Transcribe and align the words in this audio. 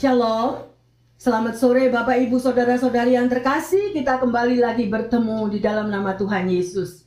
Shalom. 0.00 0.64
Selamat 1.20 1.60
sore 1.60 1.92
Bapak 1.92 2.16
Ibu 2.24 2.40
Saudara-saudari 2.40 3.20
yang 3.20 3.28
terkasih. 3.28 3.92
Kita 3.92 4.16
kembali 4.16 4.56
lagi 4.56 4.88
bertemu 4.88 5.52
di 5.52 5.60
dalam 5.60 5.92
nama 5.92 6.16
Tuhan 6.16 6.48
Yesus. 6.48 7.04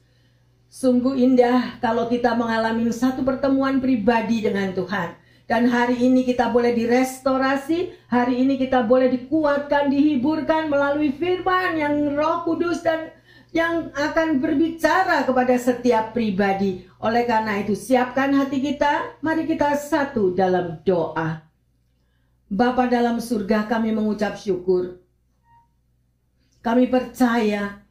Sungguh 0.69 1.17
indah 1.17 1.81
kalau 1.81 2.05
kita 2.05 2.37
mengalami 2.37 2.85
satu 2.93 3.25
pertemuan 3.25 3.81
pribadi 3.81 4.45
dengan 4.45 4.77
Tuhan. 4.77 5.17
Dan 5.49 5.73
hari 5.73 6.05
ini 6.05 6.21
kita 6.21 6.53
boleh 6.53 6.77
direstorasi, 6.77 7.97
hari 8.13 8.45
ini 8.45 8.61
kita 8.61 8.85
boleh 8.85 9.09
dikuatkan, 9.09 9.89
dihiburkan 9.89 10.69
melalui 10.69 11.17
firman 11.17 11.73
yang 11.73 12.13
roh 12.13 12.45
kudus 12.45 12.85
dan 12.85 13.09
yang 13.57 13.89
akan 13.97 14.37
berbicara 14.37 15.25
kepada 15.25 15.57
setiap 15.57 16.13
pribadi. 16.13 16.85
Oleh 17.01 17.25
karena 17.25 17.57
itu 17.57 17.73
siapkan 17.73 18.37
hati 18.37 18.61
kita, 18.61 19.17
mari 19.25 19.49
kita 19.49 19.81
satu 19.81 20.37
dalam 20.37 20.77
doa. 20.85 21.52
Bapa 22.53 22.85
dalam 22.85 23.17
surga 23.17 23.65
kami 23.65 23.89
mengucap 23.89 24.37
syukur. 24.37 25.01
Kami 26.61 26.85
percaya 26.85 27.81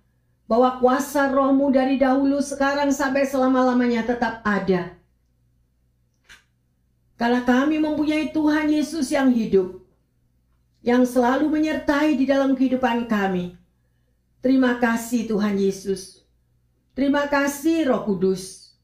bahwa 0.47 0.79
kuasa 0.79 1.27
rohmu 1.35 1.75
dari 1.75 1.99
dahulu 1.99 2.39
sekarang 2.39 2.95
sampai 2.95 3.27
selama-lamanya 3.27 4.07
tetap 4.07 4.39
ada 4.47 5.03
karena 7.23 7.47
kami 7.47 7.79
mempunyai 7.79 8.35
Tuhan 8.35 8.67
Yesus 8.67 9.07
yang 9.15 9.31
hidup, 9.31 9.79
yang 10.83 11.07
selalu 11.07 11.47
menyertai 11.47 12.19
di 12.19 12.27
dalam 12.27 12.59
kehidupan 12.59 13.07
kami. 13.07 13.55
Terima 14.43 14.75
kasih 14.83 15.31
Tuhan 15.31 15.55
Yesus. 15.55 16.27
Terima 16.99 17.31
kasih 17.31 17.87
Roh 17.87 18.03
Kudus. 18.03 18.75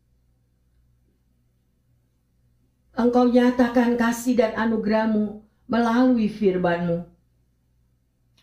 Engkau 2.94 3.26
nyatakan 3.26 3.98
kasih 3.98 4.38
dan 4.38 4.54
anugerahmu 4.54 5.42
melalui 5.68 6.32
firmanmu. 6.32 7.04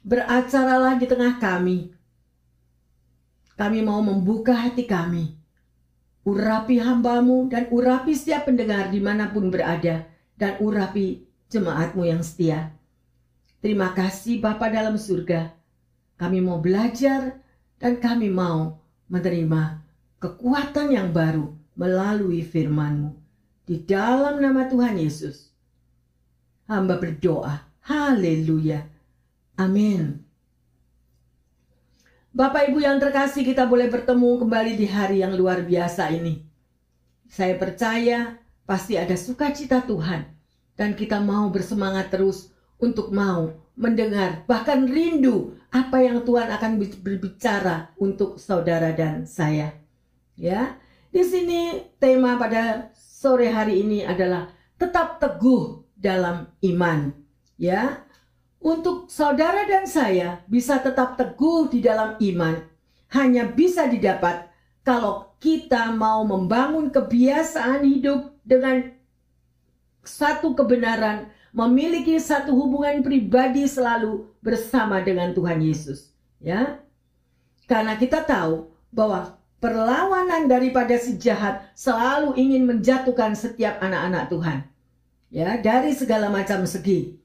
Beracaralah 0.06 0.96
di 1.02 1.06
tengah 1.10 1.42
kami. 1.42 1.92
Kami 3.58 3.80
mau 3.82 4.00
membuka 4.00 4.54
hati 4.54 4.86
kami 4.86 5.36
Urapi 6.26 6.82
hambamu 6.82 7.46
dan 7.54 7.70
urapi 7.70 8.18
setiap 8.18 8.50
pendengar 8.50 8.90
di 8.90 8.98
mana 8.98 9.30
pun 9.30 9.54
berada. 9.54 10.10
Dan 10.34 10.58
urapi 10.58 11.22
jemaatmu 11.54 12.02
yang 12.02 12.26
setia. 12.26 12.74
Terima 13.62 13.94
kasih 13.94 14.42
Bapa 14.42 14.74
dalam 14.74 14.98
surga. 14.98 15.54
Kami 16.18 16.42
mau 16.42 16.58
belajar 16.58 17.40
dan 17.78 18.02
kami 18.02 18.34
mau 18.34 18.82
menerima 19.06 19.86
kekuatan 20.18 20.98
yang 20.98 21.14
baru 21.14 21.54
melalui 21.78 22.42
firmanmu. 22.42 23.14
Di 23.70 23.86
dalam 23.86 24.42
nama 24.42 24.66
Tuhan 24.66 24.98
Yesus. 24.98 25.55
Hamba 26.66 26.98
berdoa. 26.98 27.62
Haleluya. 27.86 28.90
Amin. 29.62 30.26
Bapak 32.34 32.74
Ibu 32.74 32.82
yang 32.82 32.98
terkasih 32.98 33.46
kita 33.46 33.70
boleh 33.70 33.86
bertemu 33.86 34.42
kembali 34.42 34.74
di 34.74 34.90
hari 34.90 35.22
yang 35.22 35.38
luar 35.38 35.62
biasa 35.62 36.10
ini. 36.10 36.42
Saya 37.30 37.54
percaya 37.56 38.42
pasti 38.66 38.98
ada 38.98 39.14
sukacita 39.14 39.86
Tuhan 39.86 40.26
dan 40.74 40.98
kita 40.98 41.22
mau 41.22 41.54
bersemangat 41.54 42.10
terus 42.10 42.50
untuk 42.82 43.14
mau 43.14 43.54
mendengar 43.78 44.42
bahkan 44.50 44.90
rindu 44.90 45.54
apa 45.70 46.02
yang 46.02 46.26
Tuhan 46.26 46.50
akan 46.50 46.82
berbicara 46.82 47.94
untuk 48.02 48.42
saudara 48.42 48.90
dan 48.90 49.30
saya. 49.30 49.78
Ya. 50.34 50.82
Di 51.14 51.22
sini 51.22 51.94
tema 52.02 52.42
pada 52.42 52.92
sore 52.98 53.54
hari 53.54 53.86
ini 53.86 54.02
adalah 54.04 54.52
tetap 54.76 55.22
teguh 55.22 55.85
dalam 56.06 56.46
iman. 56.62 57.10
Ya 57.58 58.06
untuk 58.66 59.14
saudara 59.14 59.62
dan 59.70 59.86
saya 59.86 60.42
bisa 60.50 60.82
tetap 60.82 61.14
teguh 61.22 61.70
di 61.70 61.86
dalam 61.86 62.18
iman 62.18 62.66
hanya 63.14 63.46
bisa 63.46 63.86
didapat 63.86 64.50
kalau 64.82 65.38
kita 65.38 65.94
mau 65.94 66.26
membangun 66.26 66.90
kebiasaan 66.90 67.86
hidup 67.86 68.34
dengan 68.42 68.90
satu 70.02 70.58
kebenaran, 70.58 71.30
memiliki 71.54 72.18
satu 72.18 72.58
hubungan 72.58 73.06
pribadi 73.06 73.70
selalu 73.70 74.26
bersama 74.42 75.02
dengan 75.02 75.34
Tuhan 75.34 75.62
Yesus, 75.62 76.14
ya. 76.42 76.82
Karena 77.70 77.98
kita 77.98 78.22
tahu 78.26 78.70
bahwa 78.94 79.38
perlawanan 79.62 80.46
daripada 80.46 80.98
si 80.98 81.18
jahat 81.18 81.66
selalu 81.74 82.38
ingin 82.38 82.66
menjatuhkan 82.66 83.34
setiap 83.34 83.78
anak-anak 83.82 84.30
Tuhan. 84.30 84.58
Ya, 85.34 85.58
dari 85.58 85.92
segala 85.92 86.30
macam 86.30 86.64
segi. 86.70 87.18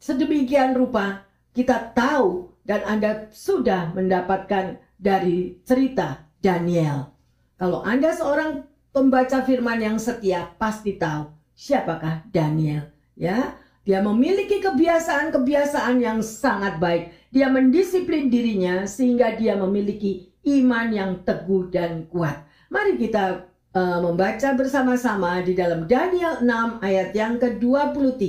Sedemikian 0.00 0.72
rupa 0.72 1.28
kita 1.52 1.92
tahu 1.92 2.54
dan 2.64 2.86
Anda 2.86 3.28
sudah 3.34 3.92
mendapatkan 3.92 4.78
dari 4.96 5.60
cerita 5.66 6.24
Daniel. 6.40 7.12
Kalau 7.60 7.84
Anda 7.84 8.14
seorang 8.14 8.64
pembaca 8.94 9.44
firman 9.44 9.82
yang 9.82 9.96
setia 10.00 10.48
pasti 10.56 10.96
tahu 10.96 11.28
siapakah 11.52 12.24
Daniel, 12.32 12.88
ya. 13.18 13.58
Dia 13.80 14.04
memiliki 14.04 14.60
kebiasaan-kebiasaan 14.60 16.04
yang 16.04 16.20
sangat 16.20 16.76
baik. 16.78 17.32
Dia 17.32 17.48
mendisiplin 17.48 18.28
dirinya 18.28 18.84
sehingga 18.84 19.34
dia 19.34 19.56
memiliki 19.56 20.30
iman 20.46 20.88
yang 20.92 21.10
teguh 21.24 21.72
dan 21.72 22.04
kuat. 22.06 22.44
Mari 22.70 23.00
kita 23.00 23.49
uh, 23.74 23.98
membaca 24.02 24.54
bersama-sama 24.58 25.42
di 25.42 25.54
dalam 25.54 25.86
Daniel 25.86 26.42
6 26.42 26.82
ayat 26.82 27.10
yang 27.14 27.38
ke-23. 27.38 28.28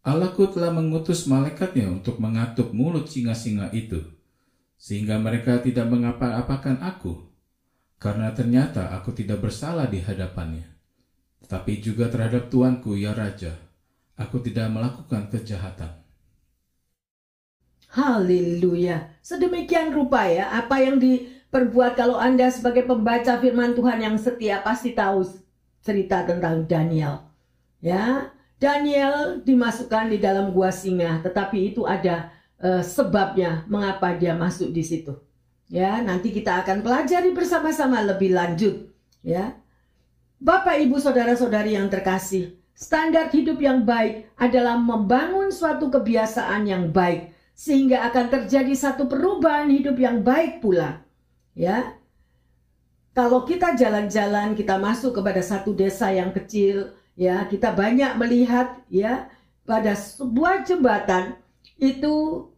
Allahku 0.00 0.48
telah 0.48 0.72
mengutus 0.72 1.28
malaikatnya 1.28 1.92
untuk 1.92 2.16
mengatuk 2.16 2.72
mulut 2.72 3.04
singa-singa 3.04 3.68
itu, 3.76 4.00
sehingga 4.80 5.20
mereka 5.20 5.60
tidak 5.60 5.92
mengapa-apakan 5.92 6.80
aku, 6.80 7.28
karena 8.00 8.32
ternyata 8.32 8.96
aku 8.96 9.12
tidak 9.12 9.44
bersalah 9.44 9.84
di 9.92 10.00
hadapannya. 10.00 10.64
Tetapi 11.44 11.72
juga 11.84 12.08
terhadap 12.08 12.48
tuanku, 12.48 12.96
ya 12.96 13.12
Raja, 13.12 13.52
aku 14.16 14.40
tidak 14.40 14.72
melakukan 14.72 15.28
kejahatan. 15.28 16.00
Haleluya. 17.90 19.18
Sedemikian 19.20 19.92
rupa 19.92 20.24
ya, 20.30 20.48
apa 20.54 20.78
yang 20.80 20.96
diperbuat 21.50 21.98
kalau 21.98 22.14
Anda 22.14 22.46
sebagai 22.46 22.86
pembaca 22.86 23.34
firman 23.42 23.74
Tuhan 23.74 23.98
yang 23.98 24.14
setia 24.14 24.62
pasti 24.62 24.94
tahu 24.94 25.26
cerita 25.82 26.22
tentang 26.22 26.62
Daniel. 26.62 27.26
Ya, 27.82 28.30
Daniel 28.62 29.42
dimasukkan 29.42 30.14
di 30.14 30.22
dalam 30.22 30.54
gua 30.54 30.70
singa, 30.70 31.18
tetapi 31.26 31.74
itu 31.74 31.82
ada 31.90 32.30
uh, 32.62 32.86
sebabnya 32.86 33.66
mengapa 33.66 34.14
dia 34.14 34.38
masuk 34.38 34.70
di 34.70 34.86
situ. 34.86 35.18
Ya, 35.66 35.98
nanti 35.98 36.30
kita 36.30 36.62
akan 36.62 36.86
pelajari 36.86 37.34
bersama-sama 37.34 37.98
lebih 37.98 38.30
lanjut, 38.30 38.86
ya. 39.26 39.58
Bapak, 40.38 40.78
Ibu, 40.86 41.02
saudara-saudari 41.02 41.74
yang 41.74 41.90
terkasih, 41.90 42.62
standar 42.78 43.26
hidup 43.34 43.58
yang 43.58 43.82
baik 43.82 44.30
adalah 44.38 44.78
membangun 44.78 45.50
suatu 45.50 45.90
kebiasaan 45.90 46.62
yang 46.70 46.94
baik 46.94 47.34
sehingga 47.58 48.06
akan 48.06 48.30
terjadi 48.30 48.72
satu 48.72 49.10
perubahan 49.10 49.66
hidup 49.66 49.98
yang 49.98 50.22
baik 50.22 50.62
pula. 50.62 51.09
Ya. 51.54 51.98
Kalau 53.10 53.42
kita 53.42 53.74
jalan-jalan, 53.74 54.54
kita 54.54 54.78
masuk 54.78 55.18
kepada 55.18 55.42
satu 55.42 55.74
desa 55.74 56.14
yang 56.14 56.30
kecil, 56.30 56.94
ya 57.18 57.44
kita 57.50 57.74
banyak 57.74 58.16
melihat 58.16 58.80
ya 58.88 59.28
pada 59.68 59.92
sebuah 59.92 60.64
jembatan 60.64 61.36
itu 61.76 62.48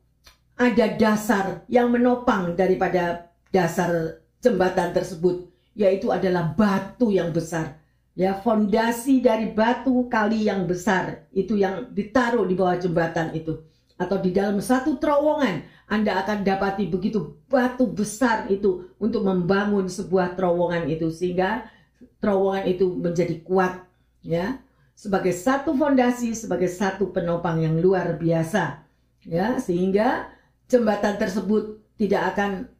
ada 0.54 0.86
dasar 0.94 1.66
yang 1.66 1.90
menopang 1.90 2.54
daripada 2.54 3.32
dasar 3.50 4.22
jembatan 4.38 4.94
tersebut 4.94 5.50
yaitu 5.74 6.12
adalah 6.12 6.52
batu 6.52 7.10
yang 7.10 7.34
besar 7.34 7.82
ya 8.12 8.36
fondasi 8.38 9.24
dari 9.24 9.50
batu 9.50 10.06
kali 10.06 10.46
yang 10.46 10.68
besar 10.68 11.26
itu 11.32 11.56
yang 11.56 11.88
ditaruh 11.90 12.44
di 12.44 12.54
bawah 12.54 12.76
jembatan 12.76 13.32
itu 13.32 13.56
atau 13.96 14.16
di 14.20 14.30
dalam 14.30 14.60
satu 14.60 15.00
terowongan 15.00 15.64
Anda 15.92 16.24
akan 16.24 16.40
dapati 16.40 16.88
begitu 16.88 17.36
batu 17.52 17.84
besar 17.84 18.48
itu 18.48 18.96
untuk 18.96 19.28
membangun 19.28 19.92
sebuah 19.92 20.32
terowongan 20.40 20.88
itu 20.88 21.12
sehingga 21.12 21.68
terowongan 22.16 22.64
itu 22.64 22.96
menjadi 22.96 23.36
kuat 23.44 23.84
ya. 24.24 24.56
Sebagai 24.96 25.36
satu 25.36 25.76
fondasi 25.76 26.32
sebagai 26.32 26.72
satu 26.72 27.12
penopang 27.12 27.60
yang 27.60 27.76
luar 27.76 28.16
biasa 28.16 28.88
ya. 29.28 29.60
Sehingga 29.60 30.32
jembatan 30.64 31.20
tersebut 31.20 31.84
tidak 32.00 32.32
akan 32.32 32.72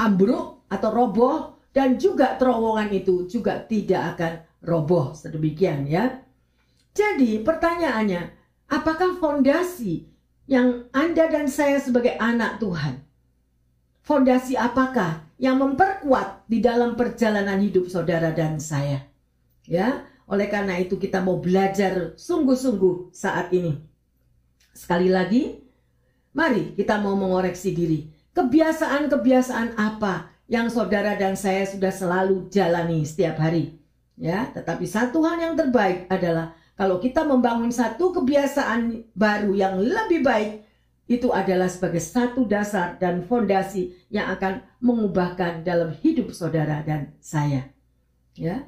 ambruk 0.00 0.64
atau 0.72 0.88
roboh 0.88 1.60
dan 1.76 2.00
juga 2.00 2.40
terowongan 2.40 2.88
itu 2.88 3.28
juga 3.28 3.60
tidak 3.60 4.16
akan 4.16 4.32
roboh 4.64 5.12
sedemikian 5.12 5.84
ya. 5.84 6.24
Jadi 6.96 7.44
pertanyaannya 7.44 8.32
apakah 8.72 9.20
fondasi 9.20 10.08
yang 10.50 10.90
Anda 10.90 11.30
dan 11.30 11.46
saya 11.46 11.78
sebagai 11.78 12.18
anak 12.18 12.58
Tuhan 12.58 13.06
fondasi 14.02 14.58
apakah 14.58 15.22
yang 15.38 15.62
memperkuat 15.62 16.50
di 16.50 16.58
dalam 16.58 16.98
perjalanan 16.98 17.62
hidup 17.62 17.86
saudara 17.86 18.34
dan 18.34 18.58
saya 18.58 19.06
ya 19.70 20.10
oleh 20.30 20.46
karena 20.46 20.78
itu 20.78 20.94
kita 20.94 21.18
mau 21.18 21.42
belajar 21.42 22.14
sungguh-sungguh 22.14 23.10
saat 23.10 23.50
ini. 23.50 23.82
Sekali 24.70 25.10
lagi, 25.10 25.58
mari 26.30 26.78
kita 26.78 27.02
mau 27.02 27.18
mengoreksi 27.18 27.74
diri. 27.74 28.06
Kebiasaan-kebiasaan 28.30 29.74
apa 29.74 30.30
yang 30.46 30.70
saudara 30.70 31.18
dan 31.18 31.34
saya 31.34 31.66
sudah 31.66 31.90
selalu 31.90 32.46
jalani 32.46 33.02
setiap 33.02 33.42
hari? 33.42 33.74
Ya, 34.14 34.46
tetapi 34.54 34.86
satu 34.86 35.26
hal 35.26 35.42
yang 35.42 35.54
terbaik 35.58 36.06
adalah 36.06 36.54
kalau 36.80 36.96
kita 36.96 37.28
membangun 37.28 37.68
satu 37.68 38.08
kebiasaan 38.08 39.12
baru 39.12 39.52
yang 39.52 39.76
lebih 39.76 40.24
baik, 40.24 40.64
itu 41.12 41.28
adalah 41.28 41.68
sebagai 41.68 42.00
satu 42.00 42.48
dasar 42.48 42.96
dan 42.96 43.20
fondasi 43.20 43.92
yang 44.08 44.32
akan 44.32 44.64
mengubahkan 44.80 45.60
dalam 45.60 45.92
hidup 46.00 46.32
saudara 46.32 46.80
dan 46.80 47.12
saya. 47.20 47.68
Ya. 48.32 48.64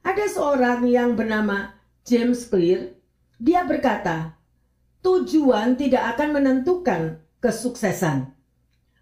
Ada 0.00 0.32
seorang 0.32 0.88
yang 0.88 1.12
bernama 1.20 1.76
James 2.08 2.48
Clear, 2.48 2.96
dia 3.36 3.68
berkata, 3.68 4.40
tujuan 5.04 5.76
tidak 5.76 6.16
akan 6.16 6.40
menentukan 6.40 7.20
kesuksesan, 7.44 8.32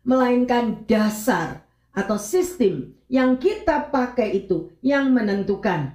melainkan 0.02 0.82
dasar 0.90 1.62
atau 1.94 2.18
sistem 2.18 2.90
yang 3.06 3.38
kita 3.38 3.86
pakai 3.86 4.42
itu 4.42 4.74
yang 4.82 5.14
menentukan. 5.14 5.94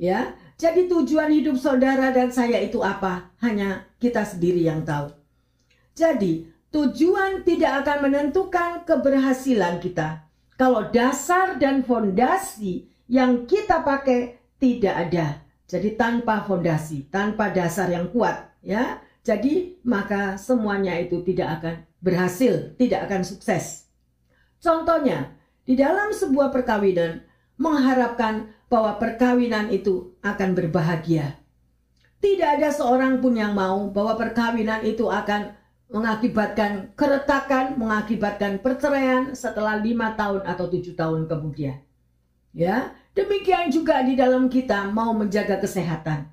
Ya, 0.00 0.36
jadi 0.56 0.88
tujuan 0.88 1.28
hidup 1.28 1.60
saudara 1.60 2.08
dan 2.16 2.32
saya 2.32 2.56
itu 2.64 2.80
apa? 2.80 3.28
Hanya 3.44 3.84
kita 4.00 4.24
sendiri 4.24 4.64
yang 4.64 4.88
tahu. 4.88 5.12
Jadi 5.92 6.48
tujuan 6.72 7.44
tidak 7.44 7.84
akan 7.84 8.08
menentukan 8.08 8.88
keberhasilan 8.88 9.84
kita. 9.84 10.24
Kalau 10.56 10.88
dasar 10.88 11.60
dan 11.60 11.84
fondasi 11.84 12.88
yang 13.04 13.44
kita 13.44 13.84
pakai 13.84 14.40
tidak 14.56 14.94
ada. 14.96 15.26
Jadi 15.68 15.92
tanpa 15.98 16.40
fondasi, 16.48 17.12
tanpa 17.12 17.52
dasar 17.52 17.92
yang 17.92 18.08
kuat, 18.08 18.48
ya. 18.64 19.04
Jadi 19.26 19.82
maka 19.82 20.40
semuanya 20.40 20.96
itu 20.96 21.20
tidak 21.20 21.60
akan 21.60 21.74
berhasil, 22.00 22.72
tidak 22.80 23.10
akan 23.10 23.26
sukses. 23.26 23.90
Contohnya, 24.62 25.34
di 25.66 25.74
dalam 25.74 26.14
sebuah 26.14 26.54
perkawinan 26.54 27.25
mengharapkan 27.56 28.52
bahwa 28.68 28.96
perkawinan 29.00 29.72
itu 29.72 30.16
akan 30.20 30.52
berbahagia. 30.52 31.40
Tidak 32.20 32.60
ada 32.60 32.72
seorang 32.72 33.20
pun 33.20 33.36
yang 33.36 33.52
mau 33.52 33.92
bahwa 33.92 34.16
perkawinan 34.16 34.82
itu 34.84 35.06
akan 35.08 35.52
mengakibatkan 35.86 36.90
keretakan, 36.98 37.78
mengakibatkan 37.78 38.58
perceraian 38.58 39.36
setelah 39.36 39.78
lima 39.78 40.18
tahun 40.18 40.42
atau 40.42 40.66
tujuh 40.66 40.98
tahun 40.98 41.30
kemudian. 41.30 41.78
Ya, 42.56 42.96
demikian 43.12 43.68
juga 43.68 44.00
di 44.02 44.16
dalam 44.16 44.48
kita 44.48 44.88
mau 44.90 45.12
menjaga 45.12 45.60
kesehatan. 45.60 46.26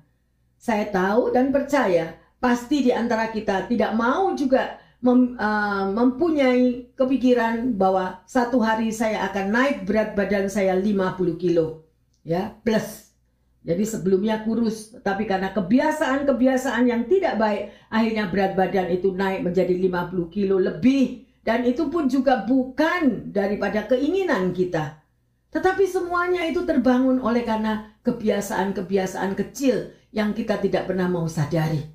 Saya 0.56 0.88
tahu 0.88 1.30
dan 1.30 1.52
percaya 1.52 2.16
pasti 2.40 2.88
di 2.88 2.92
antara 2.92 3.28
kita 3.28 3.68
tidak 3.68 3.92
mau 3.92 4.32
juga 4.32 4.80
mem, 5.04 5.36
uh, 5.36 5.92
mempunyai 5.92 6.88
kepikiran 6.96 7.76
bahwa 7.76 8.24
satu 8.24 8.64
hari 8.64 8.88
saya 8.88 9.28
akan 9.28 9.52
naik 9.52 9.76
berat 9.84 10.16
badan 10.16 10.48
saya 10.48 10.72
50 10.72 11.36
kilo 11.36 11.84
ya 12.24 12.56
plus 12.64 13.04
jadi 13.64 13.80
sebelumnya 13.88 14.44
kurus, 14.44 14.92
tapi 15.00 15.24
karena 15.24 15.48
kebiasaan-kebiasaan 15.56 16.84
yang 16.84 17.08
tidak 17.08 17.40
baik, 17.40 17.72
akhirnya 17.88 18.28
berat 18.28 18.52
badan 18.52 18.92
itu 18.92 19.16
naik 19.16 19.40
menjadi 19.40 19.72
50 19.72 20.28
kilo 20.28 20.60
lebih. 20.60 21.24
Dan 21.40 21.64
itu 21.64 21.88
pun 21.88 22.04
juga 22.04 22.44
bukan 22.44 23.32
daripada 23.32 23.88
keinginan 23.88 24.52
kita. 24.52 25.00
Tetapi 25.48 25.84
semuanya 25.88 26.44
itu 26.44 26.68
terbangun 26.68 27.24
oleh 27.24 27.40
karena 27.40 27.96
kebiasaan-kebiasaan 28.04 29.32
kecil 29.32 29.96
yang 30.12 30.36
kita 30.36 30.60
tidak 30.60 30.84
pernah 30.84 31.08
mau 31.08 31.24
sadari. 31.24 31.93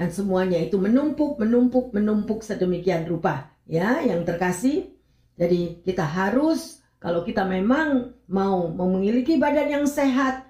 Dan 0.00 0.08
semuanya 0.08 0.56
itu 0.56 0.80
menumpuk, 0.80 1.36
menumpuk, 1.36 1.92
menumpuk 1.92 2.40
sedemikian 2.40 3.04
rupa. 3.04 3.52
Ya, 3.68 4.00
yang 4.00 4.24
terkasih. 4.24 4.96
Jadi 5.36 5.84
kita 5.84 6.08
harus 6.08 6.80
kalau 6.96 7.20
kita 7.20 7.44
memang 7.44 8.16
mau 8.24 8.72
memiliki 8.72 9.36
badan 9.36 9.68
yang 9.68 9.84
sehat, 9.84 10.48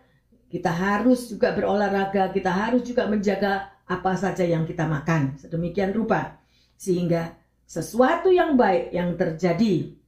kita 0.55 0.71
harus 0.71 1.27
juga 1.27 1.51
berolahraga, 1.51 2.31
kita 2.31 2.47
harus 2.47 2.87
juga 2.87 3.11
menjaga 3.11 3.75
apa 3.91 4.15
saja 4.15 4.47
yang 4.47 4.63
kita 4.71 4.87
makan. 4.87 5.35
Sedemikian 5.35 5.91
rupa. 5.99 6.39
Sehingga 6.79 7.35
sesuatu 7.67 8.31
yang 8.31 8.55
baik 8.55 8.95
yang 8.95 9.19
terjadi. 9.19 9.99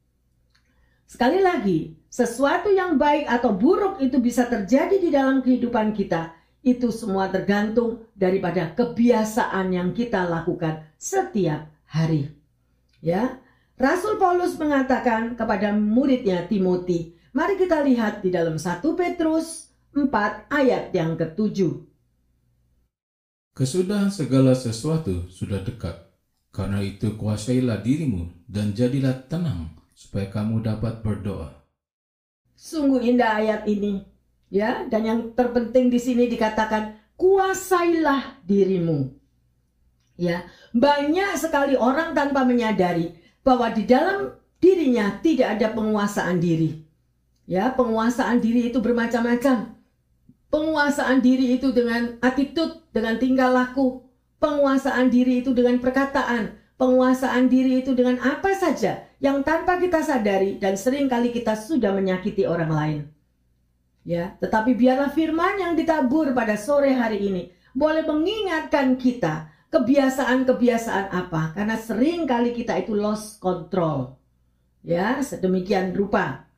Sekali 1.11 1.43
lagi, 1.43 1.99
sesuatu 2.06 2.71
yang 2.71 2.94
baik 2.94 3.27
atau 3.27 3.50
buruk 3.59 3.99
itu 3.99 4.23
bisa 4.23 4.47
terjadi 4.47 5.03
di 5.03 5.11
dalam 5.11 5.43
kehidupan 5.43 5.91
kita. 5.99 6.31
Itu 6.62 6.94
semua 6.94 7.26
tergantung 7.26 8.06
daripada 8.14 8.70
kebiasaan 8.70 9.75
yang 9.75 9.91
kita 9.91 10.25
lakukan 10.31 10.87
setiap 10.94 11.67
hari. 11.91 12.31
Ya, 13.03 13.43
Rasul 13.75 14.14
Paulus 14.14 14.55
mengatakan 14.55 15.35
kepada 15.35 15.75
muridnya 15.75 16.47
Timothy, 16.47 17.19
mari 17.35 17.59
kita 17.59 17.82
lihat 17.82 18.23
di 18.23 18.31
dalam 18.31 18.62
1 18.62 18.79
Petrus 18.94 19.75
4 19.91 20.06
ayat 20.55 20.94
yang 20.94 21.19
ketujuh. 21.19 21.82
Kesudahan 23.53 24.08
segala 24.08 24.55
sesuatu 24.55 25.29
sudah 25.29 25.61
dekat. 25.61 26.08
Karena 26.53 26.85
itu 26.85 27.17
kuasailah 27.17 27.81
dirimu 27.81 28.29
dan 28.44 28.76
jadilah 28.76 29.25
tenang 29.25 29.73
supaya 29.97 30.29
kamu 30.29 30.61
dapat 30.61 31.00
berdoa. 31.00 31.65
Sungguh 32.53 33.00
indah 33.00 33.41
ayat 33.41 33.65
ini. 33.65 34.12
Ya, 34.53 34.85
dan 34.85 35.09
yang 35.09 35.21
terpenting 35.33 35.89
di 35.89 35.97
sini 35.97 36.29
dikatakan 36.29 37.01
kuasailah 37.17 38.45
dirimu. 38.45 39.09
Ya, 40.21 40.45
banyak 40.77 41.41
sekali 41.41 41.73
orang 41.73 42.13
tanpa 42.13 42.45
menyadari 42.45 43.17
bahwa 43.41 43.73
di 43.73 43.89
dalam 43.89 44.37
dirinya 44.61 45.17
tidak 45.25 45.57
ada 45.57 45.73
penguasaan 45.73 46.37
diri. 46.37 46.85
Ya, 47.49 47.73
penguasaan 47.73 48.44
diri 48.44 48.69
itu 48.69 48.85
bermacam-macam. 48.85 49.73
Penguasaan 50.53 51.25
diri 51.25 51.56
itu 51.56 51.73
dengan 51.73 52.21
attitude, 52.21 52.85
dengan 52.93 53.17
tingkah 53.17 53.49
laku. 53.49 54.05
Penguasaan 54.37 55.09
diri 55.09 55.41
itu 55.41 55.56
dengan 55.56 55.81
perkataan. 55.81 56.61
Penguasaan 56.77 57.49
diri 57.49 57.81
itu 57.81 57.97
dengan 57.97 58.21
apa 58.21 58.53
saja 58.53 59.01
yang 59.17 59.41
tanpa 59.41 59.81
kita 59.81 60.05
sadari 60.05 60.61
dan 60.61 60.77
sering 60.77 61.09
kali 61.09 61.32
kita 61.32 61.56
sudah 61.56 61.97
menyakiti 61.97 62.44
orang 62.44 62.69
lain. 62.69 63.01
Ya, 64.03 64.35
tetapi 64.43 64.75
biarlah 64.75 65.15
firman 65.15 65.63
yang 65.63 65.73
ditabur 65.79 66.35
pada 66.35 66.59
sore 66.59 66.91
hari 66.91 67.23
ini 67.23 67.43
boleh 67.71 68.03
mengingatkan 68.03 68.99
kita 68.99 69.49
kebiasaan-kebiasaan 69.71 71.15
apa? 71.15 71.55
Karena 71.55 71.79
sering 71.79 72.27
kali 72.27 72.51
kita 72.51 72.77
itu 72.82 72.99
lost 72.99 73.39
control. 73.39 74.19
Ya, 74.82 75.23
sedemikian 75.23 75.94
rupa. 75.94 76.51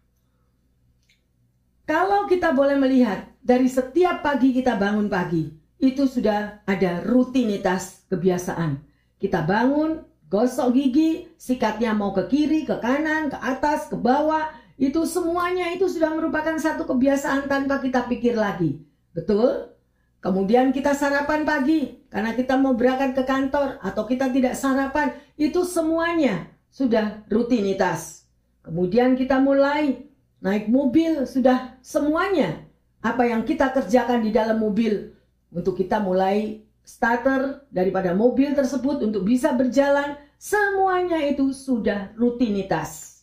Kalau 1.84 2.24
kita 2.24 2.56
boleh 2.56 2.80
melihat 2.80 3.28
dari 3.44 3.68
setiap 3.68 4.24
pagi 4.24 4.56
kita 4.56 4.80
bangun 4.80 5.12
pagi, 5.12 5.52
itu 5.76 6.08
sudah 6.08 6.64
ada 6.64 7.04
rutinitas 7.04 8.08
kebiasaan. 8.08 8.80
Kita 9.20 9.44
bangun, 9.44 10.00
gosok 10.32 10.72
gigi, 10.72 11.28
sikatnya 11.36 11.92
mau 11.92 12.16
ke 12.16 12.24
kiri, 12.32 12.64
ke 12.64 12.80
kanan, 12.80 13.28
ke 13.28 13.36
atas, 13.36 13.92
ke 13.92 14.00
bawah, 14.00 14.48
itu 14.74 15.06
semuanya 15.06 15.70
itu 15.70 15.86
sudah 15.86 16.10
merupakan 16.10 16.58
satu 16.58 16.82
kebiasaan 16.88 17.46
tanpa 17.46 17.78
kita 17.78 18.10
pikir 18.10 18.34
lagi. 18.34 18.82
Betul? 19.14 19.70
Kemudian 20.18 20.72
kita 20.72 20.96
sarapan 20.96 21.44
pagi 21.44 22.00
karena 22.08 22.32
kita 22.32 22.56
mau 22.56 22.72
berangkat 22.72 23.12
ke 23.12 23.22
kantor 23.28 23.76
atau 23.84 24.08
kita 24.08 24.32
tidak 24.32 24.56
sarapan, 24.56 25.12
itu 25.36 25.62
semuanya 25.68 26.48
sudah 26.72 27.22
rutinitas. 27.28 28.24
Kemudian 28.64 29.14
kita 29.20 29.36
mulai 29.38 30.08
naik 30.40 30.72
mobil, 30.72 31.28
sudah 31.28 31.76
semuanya 31.84 32.64
apa 33.04 33.28
yang 33.28 33.44
kita 33.44 33.68
kerjakan 33.68 34.24
di 34.24 34.32
dalam 34.32 34.56
mobil 34.56 35.12
untuk 35.52 35.76
kita 35.76 36.00
mulai 36.00 36.64
starter 36.80 37.68
daripada 37.68 38.16
mobil 38.16 38.56
tersebut 38.56 39.04
untuk 39.04 39.28
bisa 39.28 39.52
berjalan, 39.52 40.16
semuanya 40.40 41.20
itu 41.20 41.52
sudah 41.52 42.16
rutinitas. 42.16 43.13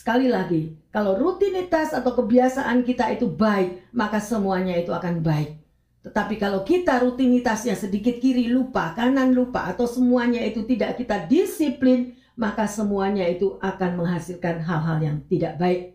Sekali 0.00 0.32
lagi, 0.32 0.80
kalau 0.88 1.12
rutinitas 1.12 1.92
atau 1.92 2.16
kebiasaan 2.16 2.88
kita 2.88 3.12
itu 3.12 3.28
baik, 3.28 3.92
maka 3.92 4.16
semuanya 4.16 4.72
itu 4.80 4.96
akan 4.96 5.20
baik. 5.20 5.60
Tetapi 6.00 6.40
kalau 6.40 6.64
kita 6.64 7.04
rutinitasnya 7.04 7.76
sedikit 7.76 8.16
kiri 8.16 8.48
lupa, 8.48 8.96
kanan 8.96 9.36
lupa, 9.36 9.68
atau 9.68 9.84
semuanya 9.84 10.40
itu 10.40 10.64
tidak 10.64 10.96
kita 10.96 11.28
disiplin, 11.28 12.16
maka 12.32 12.64
semuanya 12.64 13.28
itu 13.28 13.60
akan 13.60 14.00
menghasilkan 14.00 14.64
hal-hal 14.64 15.04
yang 15.04 15.20
tidak 15.28 15.60
baik. 15.60 15.92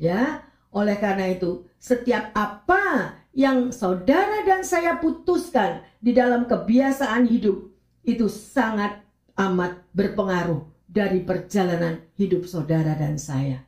Ya, 0.00 0.48
oleh 0.72 0.96
karena 0.96 1.28
itu, 1.28 1.68
setiap 1.76 2.32
apa 2.32 3.20
yang 3.36 3.68
saudara 3.68 4.48
dan 4.48 4.64
saya 4.64 4.96
putuskan 4.96 5.84
di 6.00 6.16
dalam 6.16 6.48
kebiasaan 6.48 7.28
hidup 7.28 7.68
itu 8.00 8.32
sangat 8.32 9.04
amat 9.36 9.76
berpengaruh 9.92 10.71
dari 10.92 11.24
perjalanan 11.24 12.04
hidup 12.20 12.44
saudara 12.44 12.92
dan 12.92 13.16
saya. 13.16 13.64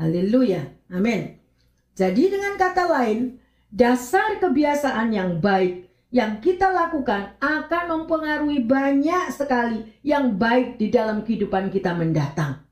Haleluya. 0.00 0.64
Amin. 0.88 1.36
Jadi 1.92 2.32
dengan 2.32 2.56
kata 2.56 2.88
lain, 2.88 3.36
dasar 3.68 4.40
kebiasaan 4.40 5.12
yang 5.12 5.38
baik 5.44 5.84
yang 6.14 6.38
kita 6.38 6.70
lakukan 6.70 7.34
akan 7.42 7.84
mempengaruhi 7.90 8.62
banyak 8.62 9.34
sekali 9.34 9.82
yang 10.06 10.38
baik 10.38 10.78
di 10.78 10.88
dalam 10.88 11.26
kehidupan 11.26 11.74
kita 11.74 11.90
mendatang. 11.90 12.62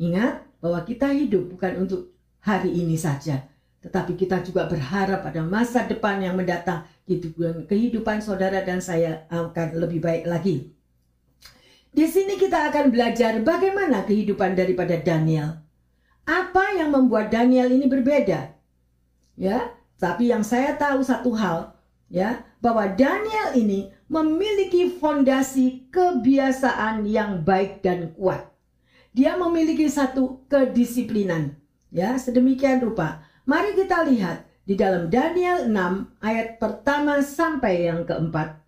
Ingat 0.00 0.48
bahwa 0.64 0.80
kita 0.88 1.12
hidup 1.12 1.52
bukan 1.52 1.84
untuk 1.84 2.16
hari 2.40 2.72
ini 2.72 2.96
saja, 2.96 3.44
tetapi 3.84 4.16
kita 4.16 4.40
juga 4.40 4.64
berharap 4.64 5.20
pada 5.20 5.44
masa 5.44 5.84
depan 5.84 6.24
yang 6.24 6.40
mendatang 6.40 6.88
kehidupan, 7.04 8.24
saudara 8.24 8.64
dan 8.64 8.80
saya 8.80 9.28
akan 9.28 9.76
lebih 9.76 10.00
baik 10.00 10.24
lagi. 10.24 10.72
Di 11.90 12.06
sini 12.06 12.38
kita 12.38 12.70
akan 12.70 12.94
belajar 12.94 13.42
bagaimana 13.42 14.06
kehidupan 14.06 14.54
daripada 14.54 14.94
Daniel. 14.94 15.58
Apa 16.22 16.78
yang 16.78 16.94
membuat 16.94 17.34
Daniel 17.34 17.66
ini 17.66 17.90
berbeda? 17.90 18.54
Ya, 19.34 19.74
tapi 19.98 20.30
yang 20.30 20.46
saya 20.46 20.78
tahu 20.78 21.02
satu 21.02 21.34
hal, 21.34 21.74
ya, 22.06 22.46
bahwa 22.62 22.86
Daniel 22.94 23.58
ini 23.58 23.90
memiliki 24.06 24.94
fondasi 25.02 25.90
kebiasaan 25.90 27.10
yang 27.10 27.42
baik 27.42 27.82
dan 27.82 28.14
kuat. 28.14 28.46
Dia 29.10 29.34
memiliki 29.34 29.90
satu 29.90 30.46
kedisiplinan. 30.46 31.58
Ya, 31.90 32.14
sedemikian 32.14 32.78
rupa. 32.78 33.26
Mari 33.42 33.74
kita 33.74 34.06
lihat 34.06 34.46
di 34.62 34.78
dalam 34.78 35.10
Daniel 35.10 35.66
6 35.66 36.22
ayat 36.22 36.62
pertama 36.62 37.18
sampai 37.18 37.90
yang 37.90 38.06
keempat. 38.06 38.62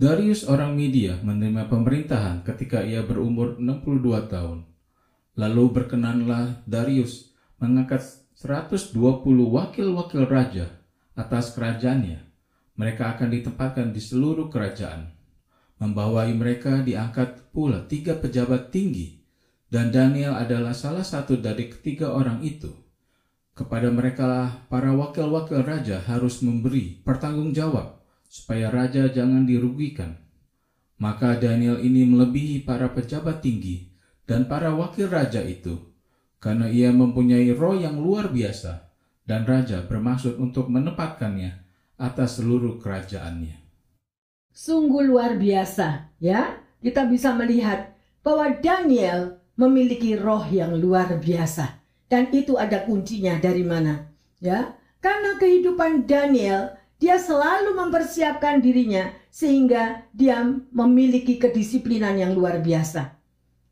Darius 0.00 0.48
orang 0.48 0.80
Media 0.80 1.20
menerima 1.20 1.68
pemerintahan 1.68 2.40
ketika 2.40 2.80
ia 2.80 3.04
berumur 3.04 3.60
62 3.60 4.32
tahun. 4.32 4.64
Lalu 5.36 5.64
berkenanlah 5.76 6.64
Darius 6.64 7.36
mengangkat 7.60 8.00
120 8.32 8.96
wakil-wakil 9.28 10.24
raja 10.24 10.72
atas 11.12 11.52
kerajaannya. 11.52 12.16
Mereka 12.80 13.12
akan 13.12 13.28
ditempatkan 13.28 13.92
di 13.92 14.00
seluruh 14.00 14.48
kerajaan. 14.48 15.12
Membawai 15.76 16.32
mereka 16.32 16.80
diangkat 16.80 17.52
pula 17.52 17.84
tiga 17.84 18.16
pejabat 18.16 18.72
tinggi, 18.72 19.20
dan 19.68 19.92
Daniel 19.92 20.32
adalah 20.32 20.72
salah 20.72 21.04
satu 21.04 21.36
dari 21.36 21.68
ketiga 21.68 22.08
orang 22.16 22.40
itu. 22.40 22.72
Kepada 23.52 23.92
mereka 23.92 24.64
para 24.72 24.96
wakil-wakil 24.96 25.60
raja 25.60 26.00
harus 26.08 26.40
memberi 26.40 27.04
pertanggung 27.04 27.52
jawab 27.52 27.99
supaya 28.30 28.70
raja 28.70 29.10
jangan 29.10 29.42
dirugikan. 29.42 30.14
Maka 31.02 31.34
Daniel 31.34 31.82
ini 31.82 32.06
melebihi 32.06 32.62
para 32.62 32.94
pejabat 32.94 33.42
tinggi 33.42 33.90
dan 34.22 34.46
para 34.46 34.70
wakil 34.70 35.10
raja 35.10 35.42
itu, 35.42 35.90
karena 36.38 36.70
ia 36.70 36.94
mempunyai 36.94 37.50
roh 37.50 37.74
yang 37.74 37.98
luar 37.98 38.30
biasa 38.30 38.86
dan 39.26 39.42
raja 39.42 39.82
bermaksud 39.82 40.38
untuk 40.38 40.70
menempatkannya 40.70 41.66
atas 41.98 42.38
seluruh 42.38 42.78
kerajaannya. 42.78 43.58
Sungguh 44.54 45.10
luar 45.10 45.34
biasa, 45.34 46.14
ya. 46.22 46.62
Kita 46.80 47.04
bisa 47.04 47.36
melihat 47.36 47.92
bahwa 48.24 48.56
Daniel 48.56 49.36
memiliki 49.52 50.16
roh 50.16 50.40
yang 50.48 50.72
luar 50.80 51.20
biasa 51.20 51.76
dan 52.08 52.32
itu 52.32 52.56
ada 52.56 52.88
kuncinya 52.88 53.36
dari 53.36 53.60
mana? 53.60 54.08
Ya, 54.40 54.80
karena 55.04 55.36
kehidupan 55.36 56.08
Daniel 56.08 56.79
dia 57.00 57.16
selalu 57.16 57.72
mempersiapkan 57.80 58.60
dirinya 58.60 59.08
sehingga 59.32 60.04
dia 60.12 60.44
memiliki 60.68 61.40
kedisiplinan 61.40 62.20
yang 62.20 62.36
luar 62.36 62.60
biasa. 62.60 63.16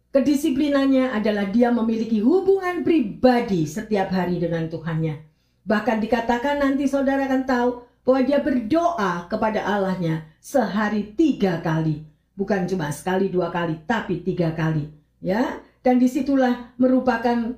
Kedisiplinannya 0.08 1.12
adalah 1.12 1.52
dia 1.52 1.68
memiliki 1.68 2.24
hubungan 2.24 2.80
pribadi 2.80 3.68
setiap 3.68 4.08
hari 4.08 4.40
dengan 4.40 4.64
Tuhannya. 4.72 5.20
Bahkan 5.68 6.00
dikatakan 6.00 6.64
nanti 6.64 6.88
saudara 6.88 7.28
akan 7.28 7.44
tahu 7.44 7.68
bahwa 8.08 8.20
dia 8.24 8.40
berdoa 8.40 9.28
kepada 9.28 9.60
Allahnya 9.60 10.24
sehari 10.40 11.12
tiga 11.12 11.60
kali. 11.60 12.08
Bukan 12.32 12.64
cuma 12.64 12.88
sekali 12.88 13.28
dua 13.28 13.52
kali, 13.52 13.76
tapi 13.84 14.24
tiga 14.24 14.56
kali. 14.56 14.88
Ya, 15.20 15.60
dan 15.84 16.00
di 16.00 16.08
situlah 16.08 16.72
merupakan 16.80 17.52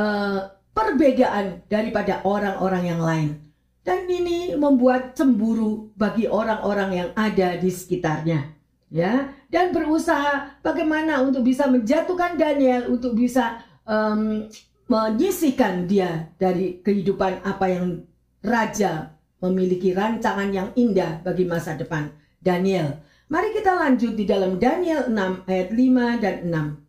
uh, 0.00 0.40
perbedaan 0.72 1.60
daripada 1.68 2.24
orang-orang 2.24 2.84
yang 2.88 3.02
lain. 3.04 3.51
Dan 3.82 4.06
ini 4.06 4.54
membuat 4.54 5.18
cemburu 5.18 5.90
bagi 5.98 6.30
orang-orang 6.30 6.90
yang 6.94 7.10
ada 7.18 7.58
di 7.58 7.70
sekitarnya. 7.70 8.54
Ya, 8.92 9.32
dan 9.48 9.72
berusaha 9.72 10.60
bagaimana 10.60 11.24
untuk 11.24 11.48
bisa 11.48 11.64
menjatuhkan 11.64 12.36
Daniel, 12.36 12.92
untuk 12.92 13.16
bisa 13.16 13.64
um, 13.88 14.44
menyisihkan 14.84 15.88
dia 15.88 16.28
dari 16.36 16.84
kehidupan 16.84 17.40
apa 17.40 17.72
yang 17.72 18.04
raja 18.44 19.16
memiliki 19.40 19.96
rancangan 19.96 20.52
yang 20.52 20.68
indah 20.76 21.24
bagi 21.24 21.48
masa 21.48 21.74
depan. 21.74 22.12
Daniel. 22.42 23.02
Mari 23.32 23.56
kita 23.56 23.72
lanjut 23.72 24.12
di 24.12 24.28
dalam 24.28 24.60
Daniel 24.60 25.08
6 25.08 25.48
ayat 25.48 25.68
5 25.72 26.20
dan 26.20 26.36
6. 26.52 26.81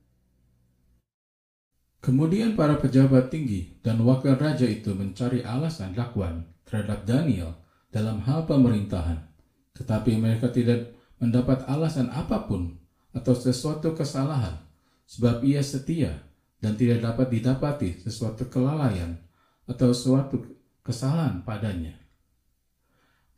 Kemudian 2.03 2.60
para 2.60 2.75
pejabat 2.75 3.31
tinggi 3.31 3.79
dan 3.79 4.03
wakil 4.03 4.36
raja 4.36 4.67
itu 4.67 4.91
mencari 4.91 5.39
alasan 5.39 5.95
dakwan 5.95 6.43
terhadap 6.67 7.07
Daniel 7.07 7.55
dalam 7.95 8.19
hal 8.27 8.43
pemerintahan. 8.43 9.24
Tetapi 9.72 10.19
mereka 10.19 10.51
tidak 10.51 10.91
mendapat 11.24 11.63
alasan 11.63 12.12
apa 12.12 12.43
pun 12.43 12.75
atau 13.15 13.31
sesuatu 13.31 13.95
kesalahan 13.95 14.60
sebab 15.07 15.48
ia 15.48 15.63
setia 15.63 16.19
dan 16.60 16.75
tidak 16.75 17.07
dapat 17.07 17.31
didapati 17.31 17.95
sesuatu 18.03 18.51
kelalaian 18.51 19.15
atau 19.63 19.95
suatu 19.95 20.43
kesalahan 20.83 21.39
padanya. 21.48 21.95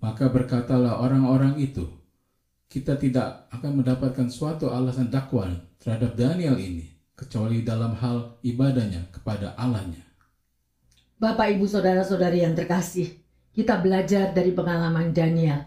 Maka 0.01 0.33
berkatalah 0.33 1.05
orang-orang 1.05 1.61
itu, 1.61 1.85
kita 2.65 2.97
tidak 2.97 3.45
akan 3.53 3.85
mendapatkan 3.85 4.25
suatu 4.25 4.73
alasan 4.73 5.13
dakwaan 5.13 5.61
terhadap 5.77 6.17
Daniel 6.17 6.57
ini, 6.57 6.94
kecuali 7.15 7.63
dalam 7.63 7.95
hal 7.95 8.37
ibadahnya 8.43 9.07
kepada 9.09 9.55
Allahnya. 9.55 10.03
Bapak, 11.15 11.55
Ibu, 11.55 11.63
Saudara-saudari 11.63 12.43
yang 12.43 12.53
terkasih, 12.53 13.15
kita 13.55 13.79
belajar 13.79 14.35
dari 14.35 14.51
pengalaman 14.51 15.15
Daniel. 15.15 15.63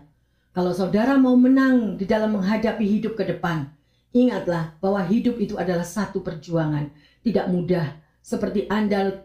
Kalau 0.53 0.77
saudara 0.77 1.17
mau 1.17 1.35
menang 1.41 1.97
di 1.97 2.05
dalam 2.05 2.37
menghadapi 2.37 2.85
hidup 2.85 3.17
ke 3.17 3.25
depan, 3.25 3.65
ingatlah 4.13 4.77
bahwa 4.85 5.01
hidup 5.09 5.41
itu 5.41 5.57
adalah 5.57 5.89
satu 5.89 6.21
perjuangan 6.21 6.93
tidak 7.25 7.47
mudah 7.49 7.97
seperti 8.21 8.69
Anda 8.69 9.25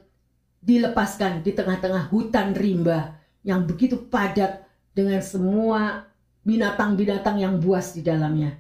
dilepaskan 0.63 1.44
di 1.44 1.51
tengah-tengah 1.51 2.08
hutan 2.08 2.56
rimba 2.56 3.20
yang 3.44 3.68
begitu 3.68 4.00
padat 4.08 4.63
dengan 4.96 5.20
semua 5.20 6.08
binatang-binatang 6.48 7.39
yang 7.39 7.60
buas 7.60 7.92
di 7.92 8.03
dalamnya. 8.03 8.56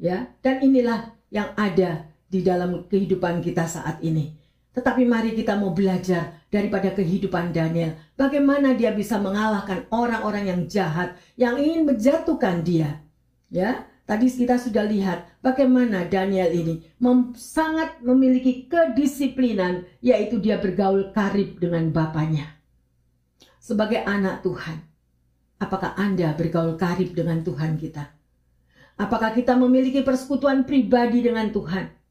Ya, 0.00 0.32
dan 0.40 0.64
inilah 0.64 1.12
yang 1.28 1.52
ada 1.54 2.08
di 2.34 2.42
dalam 2.42 2.90
kehidupan 2.90 3.38
kita 3.38 3.70
saat 3.70 4.02
ini. 4.02 4.34
Tetapi 4.74 5.06
mari 5.06 5.38
kita 5.38 5.54
mau 5.54 5.70
belajar 5.70 6.42
daripada 6.50 6.90
kehidupan 6.90 7.54
Daniel. 7.54 7.94
Bagaimana 8.18 8.74
dia 8.74 8.90
bisa 8.90 9.22
mengalahkan 9.22 9.86
orang-orang 9.94 10.50
yang 10.50 10.60
jahat 10.66 11.14
yang 11.38 11.54
ingin 11.54 11.86
menjatuhkan 11.86 12.66
dia. 12.66 12.98
Ya, 13.54 13.86
Tadi 14.04 14.28
kita 14.28 14.60
sudah 14.60 14.84
lihat 14.84 15.40
bagaimana 15.40 16.04
Daniel 16.04 16.52
ini 16.52 16.84
mem 17.00 17.32
sangat 17.32 18.04
memiliki 18.04 18.68
kedisiplinan 18.68 19.88
yaitu 20.04 20.36
dia 20.36 20.60
bergaul 20.60 21.08
karib 21.16 21.56
dengan 21.56 21.88
bapaknya. 21.88 22.52
Sebagai 23.56 24.04
anak 24.04 24.44
Tuhan, 24.44 24.84
apakah 25.56 25.96
Anda 25.96 26.36
bergaul 26.36 26.76
karib 26.76 27.16
dengan 27.16 27.40
Tuhan 27.40 27.80
kita? 27.80 28.12
Apakah 29.00 29.32
kita 29.32 29.56
memiliki 29.56 30.04
persekutuan 30.04 30.68
pribadi 30.68 31.24
dengan 31.24 31.48
Tuhan? 31.48 32.03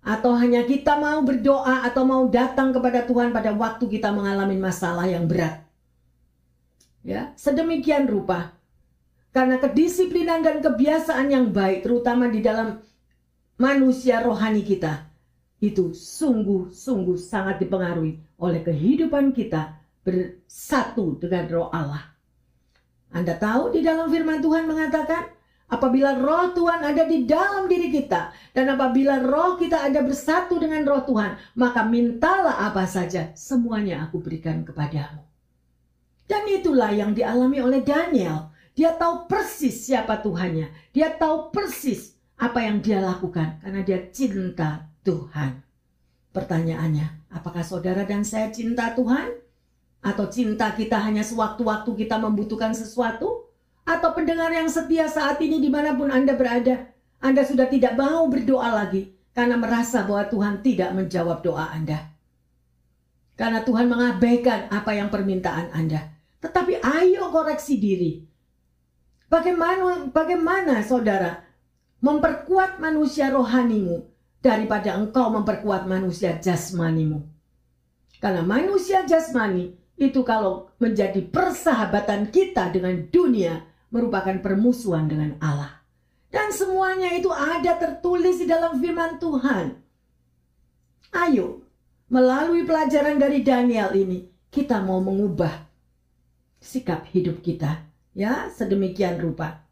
Atau 0.00 0.32
hanya 0.32 0.64
kita 0.64 0.96
mau 0.96 1.20
berdoa 1.20 1.84
atau 1.84 2.08
mau 2.08 2.24
datang 2.32 2.72
kepada 2.72 3.04
Tuhan 3.04 3.36
pada 3.36 3.52
waktu 3.52 3.84
kita 3.84 4.08
mengalami 4.10 4.56
masalah 4.56 5.04
yang 5.04 5.28
berat? 5.28 5.60
Ya, 7.04 7.32
sedemikian 7.36 8.08
rupa 8.08 8.60
karena 9.30 9.62
kedisiplinan 9.62 10.42
dan 10.42 10.58
kebiasaan 10.58 11.30
yang 11.30 11.54
baik 11.54 11.86
terutama 11.86 12.26
di 12.26 12.42
dalam 12.42 12.82
manusia 13.56 14.20
rohani 14.20 14.66
kita 14.66 15.06
itu 15.60 15.92
sungguh-sungguh 15.92 17.20
sangat 17.20 17.60
dipengaruhi 17.60 18.16
oleh 18.40 18.60
kehidupan 18.64 19.36
kita 19.36 19.76
bersatu 20.00 21.20
dengan 21.20 21.44
roh 21.52 21.68
Allah. 21.68 22.16
Anda 23.12 23.36
tahu 23.36 23.76
di 23.76 23.84
dalam 23.84 24.08
firman 24.08 24.40
Tuhan 24.40 24.64
mengatakan 24.64 25.28
apabila 25.70 26.18
roh 26.18 26.52
Tuhan 26.52 26.82
ada 26.82 27.06
di 27.06 27.24
dalam 27.24 27.70
diri 27.70 27.88
kita 27.94 28.34
dan 28.52 28.66
apabila 28.74 29.22
roh 29.22 29.54
kita 29.56 29.86
ada 29.86 30.02
bersatu 30.02 30.58
dengan 30.58 30.82
roh 30.84 31.06
Tuhan 31.06 31.38
maka 31.54 31.86
mintalah 31.86 32.66
apa 32.66 32.84
saja 32.84 33.30
semuanya 33.38 34.04
aku 34.04 34.18
berikan 34.18 34.66
kepadamu. 34.66 35.22
Dan 36.26 36.46
itulah 36.46 36.94
yang 36.94 37.14
dialami 37.14 37.58
oleh 37.58 37.82
Daniel 37.82 38.50
dia 38.80 38.94
tahu 38.94 39.26
persis 39.26 39.76
siapa 39.76 40.22
Tuhannya. 40.22 40.70
Dia 40.94 41.12
tahu 41.12 41.50
persis 41.50 42.16
apa 42.40 42.64
yang 42.64 42.80
dia 42.80 43.02
lakukan 43.02 43.60
karena 43.60 43.84
dia 43.84 44.08
cinta 44.08 44.88
Tuhan. 45.04 45.60
Pertanyaannya, 46.30 47.28
apakah 47.34 47.66
saudara 47.66 48.06
dan 48.06 48.22
saya 48.22 48.48
cinta 48.54 48.94
Tuhan? 48.94 49.36
Atau 50.00 50.32
cinta 50.32 50.72
kita 50.72 50.96
hanya 50.96 51.20
sewaktu-waktu 51.20 51.92
kita 51.92 52.16
membutuhkan 52.16 52.72
sesuatu? 52.72 53.49
Atau 53.90 54.14
pendengar 54.14 54.54
yang 54.54 54.70
setia 54.70 55.10
saat 55.10 55.42
ini 55.42 55.58
di 55.58 55.66
mana 55.66 55.98
pun 55.98 56.14
Anda 56.14 56.38
berada, 56.38 56.94
Anda 57.18 57.42
sudah 57.42 57.66
tidak 57.66 57.98
mau 57.98 58.30
berdoa 58.30 58.70
lagi 58.70 59.10
karena 59.34 59.58
merasa 59.58 60.06
bahwa 60.06 60.30
Tuhan 60.30 60.62
tidak 60.62 60.94
menjawab 60.94 61.42
doa 61.42 61.74
Anda. 61.74 62.14
Karena 63.34 63.66
Tuhan 63.66 63.90
mengabaikan 63.90 64.70
apa 64.70 64.94
yang 64.94 65.10
permintaan 65.10 65.74
Anda. 65.74 66.06
Tetapi 66.38 66.78
ayo 66.78 67.34
koreksi 67.34 67.82
diri. 67.82 68.22
Bagaimana, 69.26 70.06
bagaimana 70.14 70.86
saudara 70.86 71.42
memperkuat 71.98 72.78
manusia 72.78 73.26
rohanimu 73.34 74.06
daripada 74.38 74.94
engkau 75.02 75.34
memperkuat 75.34 75.90
manusia 75.90 76.38
jasmanimu. 76.38 77.26
Karena 78.22 78.46
manusia 78.46 79.02
jasmani 79.02 79.74
itu 79.98 80.22
kalau 80.22 80.70
menjadi 80.78 81.26
persahabatan 81.26 82.30
kita 82.30 82.70
dengan 82.70 83.08
dunia 83.10 83.69
merupakan 83.90 84.38
permusuhan 84.38 85.06
dengan 85.10 85.36
Allah. 85.42 85.82
Dan 86.30 86.54
semuanya 86.54 87.10
itu 87.14 87.30
ada 87.34 87.74
tertulis 87.74 88.38
di 88.38 88.46
dalam 88.46 88.78
firman 88.78 89.18
Tuhan. 89.18 89.74
Ayo, 91.10 91.66
melalui 92.06 92.62
pelajaran 92.62 93.18
dari 93.18 93.42
Daniel 93.42 93.90
ini, 93.98 94.30
kita 94.50 94.78
mau 94.78 95.02
mengubah 95.02 95.66
sikap 96.60 97.08
hidup 97.10 97.42
kita 97.42 97.90
ya 98.14 98.50
sedemikian 98.52 99.18
rupa. 99.18 99.64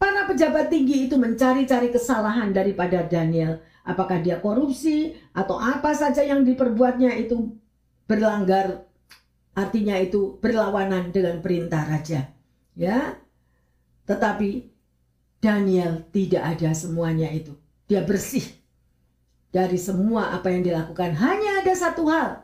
Para 0.00 0.24
pejabat 0.24 0.72
tinggi 0.72 1.10
itu 1.10 1.20
mencari-cari 1.20 1.92
kesalahan 1.92 2.56
daripada 2.56 3.04
Daniel. 3.04 3.60
Apakah 3.84 4.20
dia 4.24 4.40
korupsi 4.40 5.12
atau 5.36 5.60
apa 5.60 5.92
saja 5.92 6.24
yang 6.24 6.40
diperbuatnya 6.44 7.16
itu 7.20 7.52
berlanggar 8.08 8.88
artinya 9.52 10.00
itu 10.00 10.40
berlawanan 10.40 11.12
dengan 11.12 11.44
perintah 11.44 11.84
raja. 11.84 12.32
Ya. 12.72 13.20
Tetapi 14.10 14.66
Daniel 15.38 16.02
tidak 16.10 16.42
ada 16.58 16.74
semuanya 16.74 17.30
itu. 17.30 17.54
Dia 17.86 18.02
bersih 18.02 18.42
dari 19.54 19.78
semua 19.78 20.34
apa 20.34 20.50
yang 20.50 20.66
dilakukan. 20.66 21.14
Hanya 21.14 21.62
ada 21.62 21.70
satu 21.78 22.10
hal, 22.10 22.42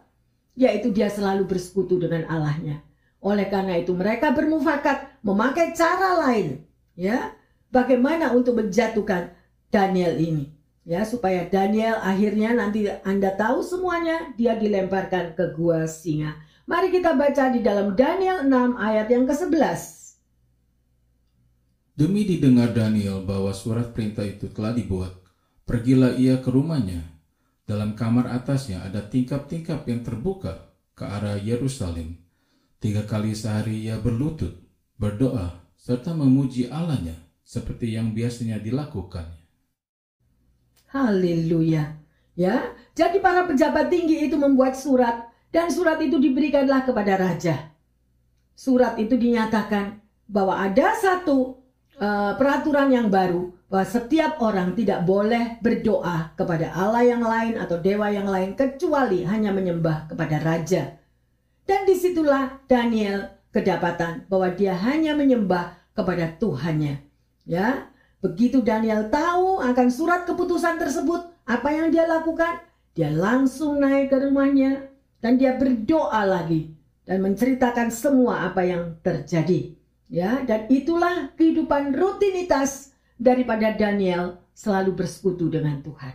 yaitu 0.54 0.94
dia 0.94 1.10
selalu 1.10 1.50
bersekutu 1.50 1.98
dengan 1.98 2.22
Allahnya. 2.30 2.86
Oleh 3.18 3.50
karena 3.50 3.82
itu 3.82 3.90
mereka 3.98 4.30
bermufakat 4.30 5.18
memakai 5.26 5.74
cara 5.74 6.22
lain, 6.22 6.62
ya, 6.94 7.34
bagaimana 7.74 8.30
untuk 8.30 8.62
menjatuhkan 8.62 9.34
Daniel 9.66 10.14
ini, 10.22 10.54
ya, 10.86 11.02
supaya 11.02 11.50
Daniel 11.50 11.98
akhirnya 11.98 12.54
nanti 12.54 12.86
Anda 13.02 13.34
tahu 13.34 13.66
semuanya 13.66 14.30
dia 14.38 14.54
dilemparkan 14.54 15.34
ke 15.34 15.50
gua 15.50 15.90
singa. 15.90 16.38
Mari 16.70 16.94
kita 16.94 17.18
baca 17.18 17.50
di 17.50 17.62
dalam 17.62 17.98
Daniel 17.98 18.46
6 18.46 18.78
ayat 18.78 19.06
yang 19.10 19.26
ke-11. 19.26 19.95
Demi 21.96 22.28
didengar 22.28 22.76
Daniel 22.76 23.24
bahwa 23.24 23.56
surat 23.56 23.96
perintah 23.96 24.22
itu 24.22 24.52
telah 24.52 24.76
dibuat, 24.76 25.16
pergilah 25.64 26.12
ia 26.20 26.36
ke 26.44 26.52
rumahnya. 26.52 27.00
Dalam 27.64 27.96
kamar 27.96 28.28
atasnya 28.30 28.84
ada 28.84 29.00
tingkap-tingkap 29.00 29.88
yang 29.88 30.04
terbuka 30.04 30.70
ke 30.92 31.02
arah 31.02 31.40
Yerusalem 31.40 32.26
Tiga 32.76 33.08
kali 33.08 33.32
sehari 33.32 33.88
ia 33.88 33.96
berlutut, 33.96 34.52
berdoa, 35.00 35.64
serta 35.80 36.12
memuji 36.12 36.68
Allahnya 36.68 37.16
seperti 37.40 37.96
yang 37.96 38.12
biasanya 38.12 38.60
dilakukannya. 38.60 39.42
Haleluya. 40.92 41.96
Ya, 42.36 42.76
jadi 42.92 43.16
para 43.24 43.48
pejabat 43.48 43.88
tinggi 43.88 44.28
itu 44.28 44.36
membuat 44.36 44.76
surat 44.76 45.24
dan 45.48 45.72
surat 45.72 45.96
itu 46.04 46.20
diberikanlah 46.20 46.84
kepada 46.84 47.16
raja. 47.16 47.72
Surat 48.52 49.00
itu 49.00 49.16
dinyatakan 49.16 49.98
bahwa 50.28 50.60
ada 50.60 50.92
satu 51.00 51.64
uh, 52.00 52.32
peraturan 52.36 52.92
yang 52.92 53.08
baru 53.08 53.52
bahwa 53.66 53.86
setiap 53.86 54.38
orang 54.38 54.78
tidak 54.78 55.02
boleh 55.02 55.58
berdoa 55.58 56.32
kepada 56.38 56.70
Allah 56.70 57.02
yang 57.02 57.22
lain 57.24 57.58
atau 57.58 57.82
dewa 57.82 58.06
yang 58.12 58.30
lain 58.30 58.54
kecuali 58.54 59.26
hanya 59.26 59.50
menyembah 59.50 60.06
kepada 60.06 60.38
raja. 60.38 60.96
Dan 61.66 61.82
di 61.82 61.98
situlah 61.98 62.62
Daniel 62.70 63.26
kedapatan 63.50 64.28
bahwa 64.30 64.54
dia 64.54 64.78
hanya 64.78 65.18
menyembah 65.18 65.74
kepada 65.98 66.30
Tuhannya. 66.38 67.02
Ya, 67.42 67.90
begitu 68.22 68.62
Daniel 68.62 69.10
tahu 69.10 69.58
akan 69.58 69.88
surat 69.90 70.22
keputusan 70.30 70.78
tersebut, 70.78 71.26
apa 71.42 71.68
yang 71.74 71.90
dia 71.90 72.06
lakukan? 72.06 72.62
Dia 72.94 73.10
langsung 73.10 73.82
naik 73.82 74.14
ke 74.14 74.16
rumahnya 74.22 74.88
dan 75.18 75.36
dia 75.36 75.58
berdoa 75.58 76.22
lagi 76.22 76.70
dan 77.06 77.22
menceritakan 77.22 77.90
semua 77.90 78.46
apa 78.46 78.62
yang 78.62 78.98
terjadi. 79.02 79.74
Ya, 80.06 80.42
dan 80.46 80.70
itulah 80.70 81.34
kehidupan 81.34 81.90
rutinitas 81.90 82.94
daripada 83.18 83.74
Daniel 83.74 84.38
selalu 84.54 85.02
bersekutu 85.02 85.50
dengan 85.50 85.82
Tuhan. 85.82 86.14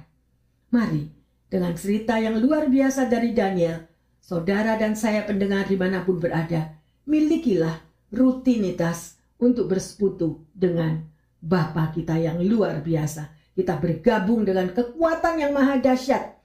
Mari, 0.71 1.11
dengan 1.51 1.75
cerita 1.75 2.15
yang 2.15 2.39
luar 2.39 2.71
biasa 2.71 3.11
dari 3.11 3.35
Daniel, 3.35 3.83
saudara 4.23 4.79
dan 4.79 4.95
saya 4.95 5.27
pendengar 5.27 5.67
di 5.67 5.75
mana 5.75 6.07
pun 6.07 6.23
berada, 6.23 6.71
milikilah 7.03 7.83
rutinitas 8.15 9.19
untuk 9.35 9.67
bersekutu 9.67 10.47
dengan 10.55 11.03
Bapa 11.41 11.89
kita 11.91 12.15
yang 12.21 12.39
luar 12.39 12.79
biasa. 12.85 13.33
Kita 13.57 13.75
bergabung 13.81 14.47
dengan 14.47 14.71
kekuatan 14.71 15.41
yang 15.41 15.51
maha 15.51 15.81
dahsyat. 15.81 16.39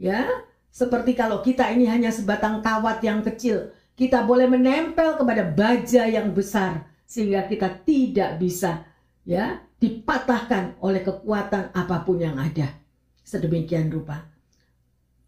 Ya, 0.00 0.26
seperti 0.72 1.14
kalau 1.14 1.44
kita 1.44 1.68
ini 1.70 1.86
hanya 1.86 2.08
sebatang 2.08 2.64
kawat 2.64 2.98
yang 3.04 3.20
kecil, 3.22 3.70
kita 3.98 4.22
boleh 4.22 4.46
menempel 4.46 5.18
kepada 5.18 5.42
baja 5.42 6.06
yang 6.06 6.30
besar 6.30 6.86
sehingga 7.02 7.50
kita 7.50 7.82
tidak 7.82 8.38
bisa 8.38 8.86
ya 9.26 9.58
dipatahkan 9.82 10.78
oleh 10.78 11.02
kekuatan 11.02 11.74
apa 11.74 12.06
pun 12.06 12.22
yang 12.22 12.38
ada. 12.38 12.78
Sedemikian 13.26 13.90
rupa. 13.90 14.22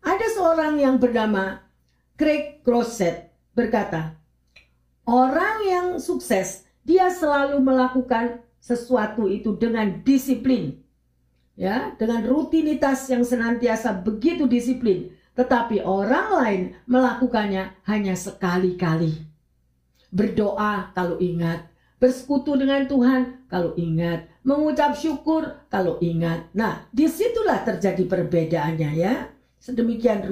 Ada 0.00 0.26
seorang 0.38 0.78
yang 0.78 0.96
bernama 1.02 1.66
Craig 2.14 2.62
Crosset 2.62 3.35
berkata, 3.52 4.14
orang 5.04 5.66
yang 5.66 5.87
sukses 5.98 6.64
dia 6.87 7.11
selalu 7.11 7.59
melakukan 7.61 8.40
sesuatu 8.62 9.26
itu 9.26 9.52
dengan 9.59 10.00
disiplin. 10.06 10.78
Ya, 11.61 11.92
dengan 12.00 12.24
rutinitas 12.24 13.04
yang 13.12 13.20
senantiasa 13.20 13.92
begitu 13.92 14.48
disiplin, 14.48 15.12
tetapi 15.38 15.80
orang 15.86 16.28
lain 16.42 16.62
melakukannya 16.90 17.78
hanya 17.86 18.14
sekali-kali. 18.18 19.14
Berdoa 20.10 20.90
kalau 20.90 21.22
ingat, 21.22 21.70
bersekutu 22.02 22.58
dengan 22.58 22.84
Tuhan 22.90 23.46
kalau 23.46 23.76
ingat, 23.78 24.26
mengucap 24.42 24.98
syukur 24.98 25.66
kalau 25.70 26.00
ingat. 26.02 26.50
Nah, 26.56 26.88
di 26.90 27.06
situlah 27.06 27.62
terjadi 27.62 28.02
perbedaannya 28.08 28.90
ya. 28.98 29.30
Sedemikian 29.60 30.24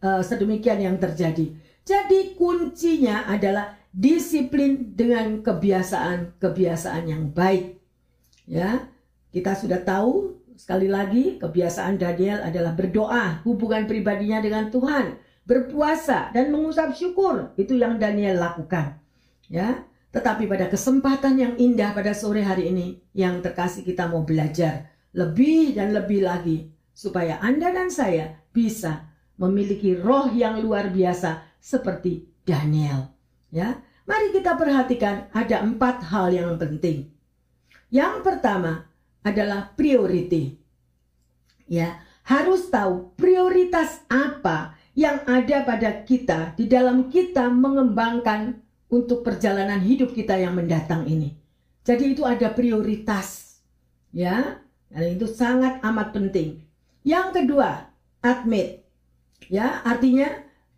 uh, 0.00 0.22
sedemikian 0.22 0.78
yang 0.80 0.96
terjadi. 0.96 1.52
Jadi 1.84 2.38
kuncinya 2.38 3.28
adalah 3.28 3.76
disiplin 3.92 4.96
dengan 4.96 5.44
kebiasaan-kebiasaan 5.44 7.04
yang 7.06 7.28
baik. 7.28 7.76
Ya, 8.48 8.88
kita 9.34 9.52
sudah 9.58 9.82
tahu 9.84 10.43
sekali 10.54 10.86
lagi 10.86 11.38
kebiasaan 11.42 11.98
Daniel 11.98 12.42
adalah 12.46 12.72
berdoa, 12.72 13.42
hubungan 13.42 13.86
pribadinya 13.90 14.38
dengan 14.38 14.70
Tuhan, 14.70 15.18
berpuasa 15.44 16.32
dan 16.32 16.54
mengusap 16.54 16.94
syukur. 16.94 17.52
Itu 17.58 17.76
yang 17.76 17.98
Daniel 18.00 18.40
lakukan. 18.40 18.98
Ya, 19.52 19.84
tetapi 20.14 20.46
pada 20.46 20.70
kesempatan 20.70 21.34
yang 21.36 21.52
indah 21.58 21.92
pada 21.92 22.14
sore 22.14 22.46
hari 22.46 22.70
ini 22.70 23.02
yang 23.12 23.42
terkasih 23.42 23.82
kita 23.82 24.06
mau 24.06 24.22
belajar 24.22 24.88
lebih 25.10 25.74
dan 25.74 25.90
lebih 25.94 26.22
lagi 26.22 26.70
supaya 26.94 27.42
Anda 27.42 27.74
dan 27.74 27.90
saya 27.90 28.38
bisa 28.54 29.10
memiliki 29.34 29.98
roh 29.98 30.30
yang 30.30 30.62
luar 30.62 30.94
biasa 30.94 31.42
seperti 31.58 32.30
Daniel. 32.46 33.10
Ya, 33.50 33.82
mari 34.06 34.30
kita 34.30 34.54
perhatikan 34.54 35.30
ada 35.34 35.62
empat 35.62 36.06
hal 36.10 36.30
yang 36.30 36.54
penting. 36.62 37.10
Yang 37.90 38.22
pertama 38.22 38.86
adalah 39.24 39.74
priority. 39.74 40.60
Ya, 41.66 41.98
harus 42.28 42.68
tahu 42.68 43.16
prioritas 43.18 44.04
apa 44.06 44.76
yang 44.94 45.24
ada 45.26 45.66
pada 45.66 45.90
kita 46.04 46.54
di 46.54 46.68
dalam 46.70 47.10
kita 47.10 47.50
mengembangkan 47.50 48.62
untuk 48.86 49.26
perjalanan 49.26 49.82
hidup 49.82 50.14
kita 50.14 50.38
yang 50.38 50.54
mendatang 50.54 51.08
ini. 51.10 51.34
Jadi 51.82 52.14
itu 52.14 52.22
ada 52.22 52.52
prioritas. 52.52 53.58
Ya, 54.14 54.62
dan 54.92 55.18
itu 55.18 55.26
sangat 55.26 55.82
amat 55.82 56.14
penting. 56.14 56.62
Yang 57.02 57.42
kedua, 57.42 57.90
admit 58.22 58.84
Ya, 59.52 59.84
artinya 59.84 60.28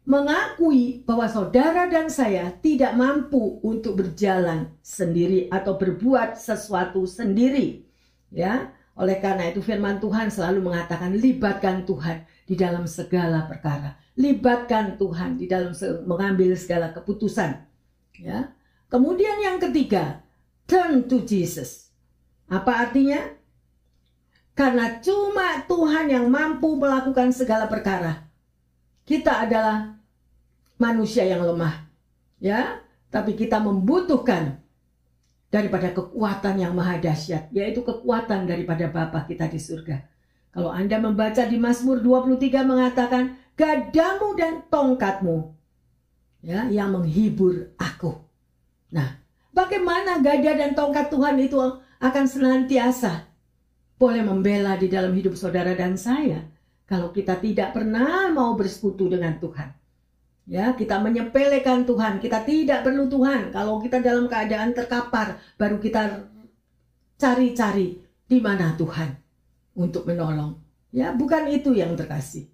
mengakui 0.06 1.02
bahwa 1.06 1.26
saudara 1.26 1.86
dan 1.90 2.10
saya 2.10 2.54
tidak 2.62 2.94
mampu 2.94 3.58
untuk 3.62 3.98
berjalan 3.98 4.70
sendiri 4.82 5.50
atau 5.50 5.78
berbuat 5.78 6.38
sesuatu 6.38 7.06
sendiri. 7.06 7.85
Ya, 8.30 8.74
oleh 8.96 9.20
karena 9.20 9.52
itu 9.52 9.60
firman 9.60 10.00
Tuhan 10.00 10.32
selalu 10.32 10.72
mengatakan 10.72 11.12
libatkan 11.12 11.84
Tuhan 11.84 12.24
di 12.48 12.56
dalam 12.56 12.88
segala 12.88 13.44
perkara. 13.44 13.98
libatkan 14.16 14.96
Tuhan 14.96 15.36
di 15.36 15.44
dalam 15.44 15.76
mengambil 16.08 16.56
segala 16.56 16.88
keputusan. 16.88 17.52
Ya. 18.16 18.56
Kemudian 18.88 19.44
yang 19.44 19.60
ketiga, 19.60 20.24
turn 20.64 21.04
to 21.04 21.20
Jesus. 21.28 21.92
Apa 22.48 22.88
artinya? 22.88 23.20
Karena 24.56 25.04
cuma 25.04 25.68
Tuhan 25.68 26.08
yang 26.08 26.32
mampu 26.32 26.80
melakukan 26.80 27.28
segala 27.28 27.68
perkara. 27.68 28.24
Kita 29.04 29.44
adalah 29.44 30.00
manusia 30.80 31.28
yang 31.28 31.44
lemah. 31.44 31.84
Ya, 32.40 32.80
tapi 33.12 33.36
kita 33.36 33.60
membutuhkan 33.60 34.64
daripada 35.48 35.94
kekuatan 35.94 36.58
yang 36.58 36.72
maha 36.74 36.98
dahsyat, 36.98 37.48
yaitu 37.54 37.80
kekuatan 37.86 38.44
daripada 38.44 38.90
Bapa 38.90 39.24
kita 39.24 39.46
di 39.46 39.58
surga. 39.62 40.02
Kalau 40.50 40.72
Anda 40.72 40.96
membaca 40.98 41.44
di 41.44 41.60
Mazmur 41.60 42.00
23 42.00 42.64
mengatakan, 42.64 43.36
gadamu 43.56 44.36
dan 44.36 44.64
tongkatmu 44.68 45.56
ya 46.44 46.68
yang 46.68 46.92
menghibur 46.94 47.72
aku. 47.80 48.14
Nah, 48.92 49.18
bagaimana 49.50 50.20
gada 50.20 50.52
dan 50.54 50.76
tongkat 50.76 51.10
Tuhan 51.10 51.36
itu 51.40 51.58
akan 51.98 52.24
senantiasa 52.28 53.26
boleh 53.96 54.20
membela 54.20 54.76
di 54.76 54.92
dalam 54.92 55.16
hidup 55.16 55.32
saudara 55.34 55.72
dan 55.72 55.96
saya 55.96 56.44
kalau 56.84 57.10
kita 57.10 57.40
tidak 57.40 57.72
pernah 57.72 58.28
mau 58.30 58.54
bersekutu 58.54 59.08
dengan 59.08 59.40
Tuhan. 59.40 59.72
Ya, 60.46 60.70
kita 60.78 61.02
menyepelekan 61.02 61.82
Tuhan, 61.82 62.22
kita 62.22 62.46
tidak 62.46 62.86
perlu 62.86 63.10
Tuhan. 63.10 63.50
Kalau 63.50 63.82
kita 63.82 63.98
dalam 63.98 64.30
keadaan 64.30 64.70
terkapar, 64.70 65.42
baru 65.58 65.82
kita 65.82 66.30
cari-cari 67.18 67.98
di 68.30 68.38
mana 68.38 68.78
Tuhan 68.78 69.10
untuk 69.74 70.06
menolong. 70.06 70.54
Ya, 70.94 71.10
bukan 71.10 71.50
itu 71.50 71.74
yang 71.74 71.98
terkasih. 71.98 72.46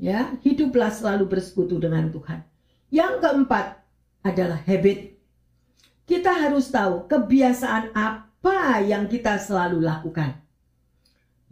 Ya, 0.00 0.32
hiduplah 0.40 0.88
selalu 0.88 1.28
bersekutu 1.28 1.76
dengan 1.76 2.08
Tuhan. 2.08 2.40
Yang 2.88 3.20
keempat 3.20 3.84
adalah 4.24 4.56
habit. 4.64 5.20
Kita 6.08 6.32
harus 6.32 6.72
tahu 6.72 7.04
kebiasaan 7.04 7.92
apa 7.92 8.80
yang 8.80 9.04
kita 9.12 9.36
selalu 9.36 9.84
lakukan. 9.84 10.40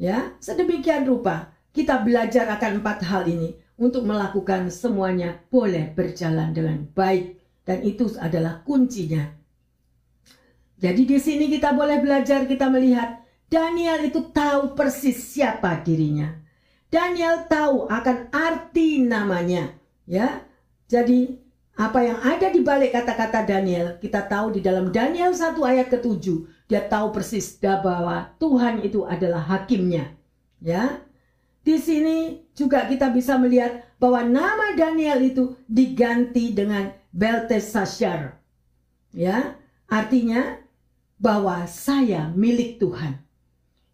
Ya, 0.00 0.32
sedemikian 0.40 1.04
rupa 1.04 1.52
kita 1.76 2.00
belajar 2.00 2.48
akan 2.56 2.80
empat 2.80 3.04
hal 3.04 3.28
ini 3.28 3.54
untuk 3.78 4.04
melakukan 4.04 4.68
semuanya 4.74 5.38
boleh 5.48 5.94
berjalan 5.94 6.50
dengan 6.50 6.84
baik 6.92 7.38
dan 7.62 7.80
itu 7.86 8.10
adalah 8.18 8.60
kuncinya. 8.66 9.38
Jadi 10.78 11.02
di 11.06 11.18
sini 11.18 11.46
kita 11.50 11.74
boleh 11.74 12.02
belajar, 12.02 12.46
kita 12.46 12.70
melihat 12.70 13.22
Daniel 13.50 14.02
itu 14.06 14.30
tahu 14.30 14.74
persis 14.74 15.16
siapa 15.18 15.82
dirinya. 15.82 16.38
Daniel 16.90 17.46
tahu 17.50 17.90
akan 17.90 18.30
arti 18.30 19.02
namanya, 19.02 19.74
ya. 20.06 20.42
Jadi 20.88 21.36
apa 21.78 22.00
yang 22.02 22.18
ada 22.22 22.48
di 22.50 22.60
balik 22.64 22.94
kata-kata 22.94 23.46
Daniel, 23.46 23.98
kita 24.02 24.26
tahu 24.26 24.56
di 24.56 24.60
dalam 24.64 24.90
Daniel 24.90 25.30
1 25.30 25.54
ayat 25.62 25.86
ke-7, 25.92 26.26
dia 26.66 26.82
tahu 26.86 27.14
persis 27.14 27.58
bahwa 27.60 28.34
Tuhan 28.40 28.82
itu 28.82 29.04
adalah 29.04 29.44
hakimnya. 29.44 30.14
Ya. 30.58 31.07
Di 31.68 31.76
sini 31.76 32.48
juga 32.56 32.88
kita 32.88 33.12
bisa 33.12 33.36
melihat 33.36 33.84
bahwa 34.00 34.24
nama 34.24 34.72
Daniel 34.72 35.20
itu 35.20 35.52
diganti 35.68 36.56
dengan 36.56 36.88
Belteshazzar. 37.12 38.40
Ya, 39.12 39.52
artinya 39.84 40.64
bahwa 41.20 41.68
saya 41.68 42.32
milik 42.32 42.80
Tuhan. 42.80 43.20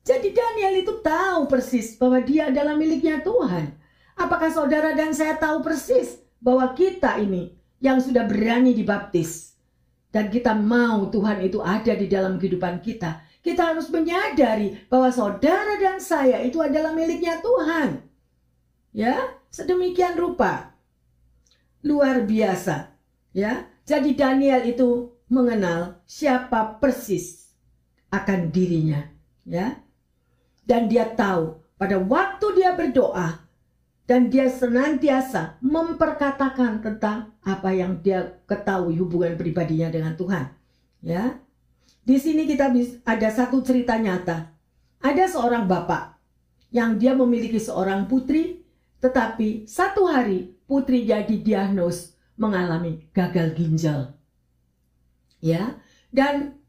Jadi 0.06 0.30
Daniel 0.30 0.86
itu 0.86 1.02
tahu 1.02 1.50
persis 1.50 1.98
bahwa 1.98 2.22
dia 2.22 2.46
adalah 2.54 2.78
miliknya 2.78 3.18
Tuhan. 3.26 3.74
Apakah 4.14 4.54
saudara 4.54 4.94
dan 4.94 5.10
saya 5.10 5.34
tahu 5.34 5.66
persis 5.66 6.22
bahwa 6.38 6.70
kita 6.78 7.18
ini 7.18 7.58
yang 7.82 7.98
sudah 7.98 8.22
berani 8.22 8.70
dibaptis 8.70 9.58
dan 10.14 10.30
kita 10.30 10.54
mau 10.54 11.10
Tuhan 11.10 11.42
itu 11.42 11.58
ada 11.58 11.90
di 11.90 12.06
dalam 12.06 12.38
kehidupan 12.38 12.78
kita, 12.86 13.18
kita 13.44 13.76
harus 13.76 13.92
menyadari 13.92 14.88
bahwa 14.88 15.12
saudara 15.12 15.76
dan 15.76 16.00
saya 16.00 16.40
itu 16.40 16.64
adalah 16.64 16.96
miliknya 16.96 17.44
Tuhan. 17.44 18.00
Ya, 18.96 19.36
sedemikian 19.52 20.16
rupa. 20.16 20.72
Luar 21.84 22.24
biasa. 22.24 22.96
Ya, 23.36 23.68
jadi 23.84 24.16
Daniel 24.16 24.64
itu 24.64 25.12
mengenal 25.28 26.00
siapa 26.08 26.80
persis 26.80 27.52
akan 28.08 28.48
dirinya, 28.48 29.04
ya. 29.44 29.76
Dan 30.64 30.88
dia 30.88 31.12
tahu 31.12 31.60
pada 31.76 32.00
waktu 32.00 32.46
dia 32.56 32.72
berdoa, 32.72 33.44
dan 34.08 34.32
dia 34.32 34.48
senantiasa 34.48 35.60
memperkatakan 35.60 36.80
tentang 36.80 37.36
apa 37.44 37.70
yang 37.74 38.00
dia 38.00 38.40
ketahui 38.48 38.96
hubungan 38.96 39.36
pribadinya 39.36 39.92
dengan 39.92 40.16
Tuhan. 40.16 40.44
Ya. 41.04 41.44
Di 42.04 42.20
sini 42.20 42.44
kita 42.44 42.68
ada 43.08 43.28
satu 43.32 43.64
cerita 43.64 43.96
nyata. 43.96 44.52
Ada 45.00 45.24
seorang 45.24 45.64
bapak 45.64 46.20
yang 46.68 47.00
dia 47.00 47.16
memiliki 47.16 47.56
seorang 47.56 48.04
putri, 48.04 48.60
tetapi 49.00 49.64
satu 49.64 50.04
hari 50.04 50.52
putri 50.68 51.08
jadi 51.08 51.32
diagnos 51.32 52.12
mengalami 52.36 53.08
gagal 53.16 53.56
ginjal. 53.56 54.12
Ya, 55.40 55.80
dan 56.12 56.60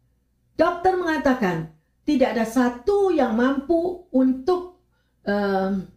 dokter 0.55 0.95
mengatakan 0.95 1.75
tidak 2.07 2.35
ada 2.35 2.45
satu 2.47 3.11
yang 3.11 3.35
mampu 3.35 4.07
untuk 4.11 4.79
um, 5.27 5.87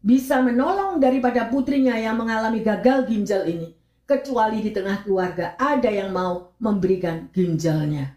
bisa 0.00 0.40
menolong 0.40 1.02
daripada 1.02 1.48
putrinya 1.50 1.98
yang 1.98 2.16
mengalami 2.16 2.64
gagal 2.64 3.08
ginjal 3.10 3.44
ini. 3.44 3.76
Kecuali 4.06 4.62
di 4.62 4.70
tengah 4.70 5.02
keluarga 5.02 5.58
ada 5.58 5.90
yang 5.90 6.14
mau 6.14 6.54
memberikan 6.62 7.26
ginjalnya. 7.34 8.14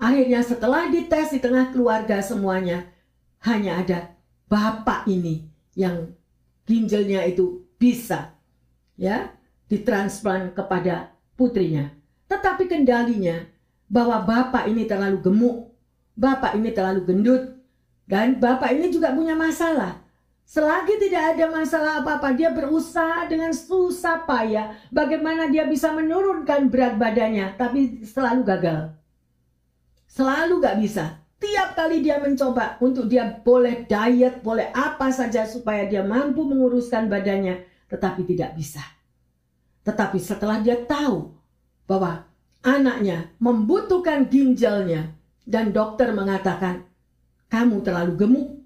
Akhirnya 0.00 0.40
setelah 0.42 0.88
dites 0.90 1.32
di 1.32 1.38
tengah 1.38 1.70
keluarga 1.70 2.18
semuanya, 2.20 2.88
hanya 3.42 3.82
ada 3.82 3.98
bapak 4.46 5.08
ini 5.08 5.48
yang 5.74 6.12
ginjalnya 6.68 7.26
itu 7.26 7.64
bisa 7.80 8.36
ya 8.94 9.34
ditransplant 9.66 10.52
kepada 10.52 11.16
putrinya. 11.34 11.90
Tetapi 12.28 12.68
kendalinya 12.68 13.48
bahwa 13.88 14.24
bapak 14.24 14.68
ini 14.68 14.88
terlalu 14.88 15.18
gemuk, 15.20 15.56
bapak 16.16 16.56
ini 16.56 16.70
terlalu 16.72 17.00
gendut, 17.04 17.42
dan 18.08 18.36
bapak 18.40 18.72
ini 18.72 18.88
juga 18.92 19.12
punya 19.12 19.36
masalah. 19.36 20.00
Selagi 20.42 21.00
tidak 21.00 21.36
ada 21.36 21.48
masalah 21.48 21.92
apa-apa, 22.04 22.36
dia 22.36 22.52
berusaha 22.52 23.24
dengan 23.24 23.56
susah 23.56 24.28
payah 24.28 24.76
bagaimana 24.92 25.48
dia 25.48 25.64
bisa 25.64 25.88
menurunkan 25.96 26.68
berat 26.68 27.00
badannya, 27.00 27.56
tapi 27.56 28.04
selalu 28.04 28.44
gagal. 28.44 28.92
Selalu 30.12 30.60
gak 30.60 30.76
bisa. 30.76 31.04
Tiap 31.40 31.74
kali 31.74 32.04
dia 32.04 32.20
mencoba 32.20 32.78
untuk 32.78 33.08
dia 33.08 33.26
boleh 33.42 33.88
diet, 33.88 34.44
boleh 34.44 34.70
apa 34.70 35.10
saja 35.10 35.42
supaya 35.42 35.88
dia 35.88 36.04
mampu 36.06 36.46
menguruskan 36.46 37.10
badannya, 37.10 37.66
tetapi 37.90 38.22
tidak 38.28 38.54
bisa. 38.54 38.84
Tetapi 39.82 40.22
setelah 40.22 40.62
dia 40.62 40.78
tahu 40.78 41.34
bahwa 41.90 42.28
anaknya 42.62 43.34
membutuhkan 43.42 44.30
ginjalnya 44.30 45.18
dan 45.42 45.74
dokter 45.74 46.14
mengatakan, 46.14 46.86
kamu 47.50 47.82
terlalu 47.82 48.14
gemuk, 48.14 48.62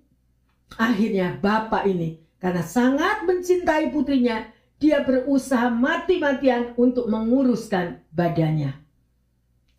Akhirnya 0.74 1.38
bapak 1.38 1.87
ini 1.87 2.18
karena 2.42 2.66
sangat 2.66 3.22
mencintai 3.22 3.94
putrinya, 3.94 4.50
dia 4.82 5.06
berusaha 5.06 5.70
mati-matian 5.70 6.74
untuk 6.74 7.06
menguruskan 7.06 8.02
badannya. 8.11 8.74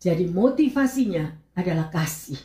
Jadi 0.00 0.26
motivasinya 0.32 1.36
adalah 1.58 1.90
kasih. 1.90 2.38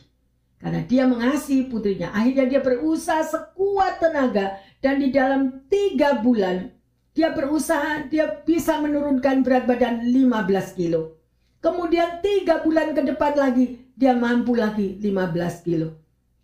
Karena 0.57 0.81
dia 0.81 1.05
mengasihi 1.05 1.69
putrinya. 1.69 2.09
Akhirnya 2.17 2.49
dia 2.49 2.61
berusaha 2.65 3.21
sekuat 3.21 4.01
tenaga. 4.01 4.57
Dan 4.81 4.97
di 4.97 5.13
dalam 5.13 5.69
tiga 5.69 6.17
bulan 6.17 6.73
dia 7.13 7.29
berusaha 7.29 8.09
dia 8.09 8.41
bisa 8.41 8.81
menurunkan 8.81 9.45
berat 9.45 9.69
badan 9.69 10.01
15 10.01 10.73
kilo. 10.73 11.21
Kemudian 11.61 12.25
tiga 12.25 12.65
bulan 12.65 12.97
ke 12.97 13.05
depan 13.05 13.37
lagi 13.37 13.65
dia 13.93 14.17
mampu 14.17 14.57
lagi 14.57 14.97
15 14.97 15.61
kilo. 15.67 16.01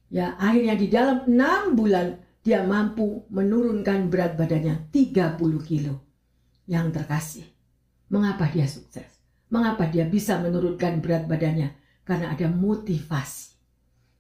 Ya, 0.10 0.38
akhirnya 0.38 0.78
di 0.78 0.88
dalam 0.90 1.26
enam 1.26 1.74
bulan 1.74 2.22
dia 2.46 2.64
mampu 2.64 3.26
menurunkan 3.34 4.08
berat 4.14 4.38
badannya 4.38 4.90
30 4.94 5.42
kilo. 5.66 6.06
Yang 6.70 7.02
terkasih. 7.02 7.46
Mengapa 8.10 8.46
dia 8.50 8.66
sukses? 8.70 9.10
Mengapa 9.50 9.90
dia 9.90 10.06
bisa 10.06 10.38
menurunkan 10.38 11.02
berat 11.02 11.26
badannya? 11.26 11.74
Karena 12.10 12.34
ada 12.34 12.50
motivasi. 12.50 13.54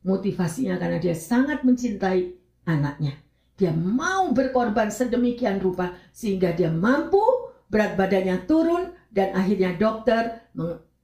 Motivasinya 0.05 0.77
karena 0.77 1.01
dia 1.01 1.17
sangat 1.17 1.65
mencintai 1.65 2.37
anaknya. 2.69 3.17
Dia 3.57 3.73
mau 3.73 4.29
berkorban 4.29 4.93
sedemikian 4.93 5.57
rupa 5.57 5.97
sehingga 6.13 6.53
dia 6.53 6.69
mampu 6.69 7.19
berat 7.67 7.97
badannya 7.97 8.45
turun 8.45 8.93
dan 9.09 9.33
akhirnya 9.33 9.75
dokter 9.75 10.47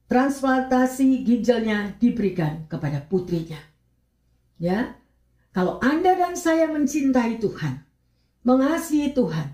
transplantasi 0.06 1.26
ginjalnya 1.26 1.98
diberikan 1.98 2.64
kepada 2.70 3.02
putrinya. 3.02 3.58
Ya, 4.56 4.96
kalau 5.52 5.76
Anda 5.84 6.16
dan 6.16 6.32
saya 6.32 6.70
mencintai 6.72 7.36
Tuhan, 7.42 7.84
mengasihi 8.46 9.12
Tuhan, 9.12 9.52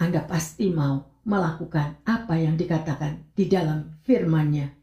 Anda 0.00 0.24
pasti 0.24 0.72
mau 0.72 1.12
melakukan 1.28 2.00
apa 2.08 2.40
yang 2.40 2.56
dikatakan 2.56 3.20
di 3.36 3.44
dalam 3.50 4.00
firman-Nya. 4.08 4.79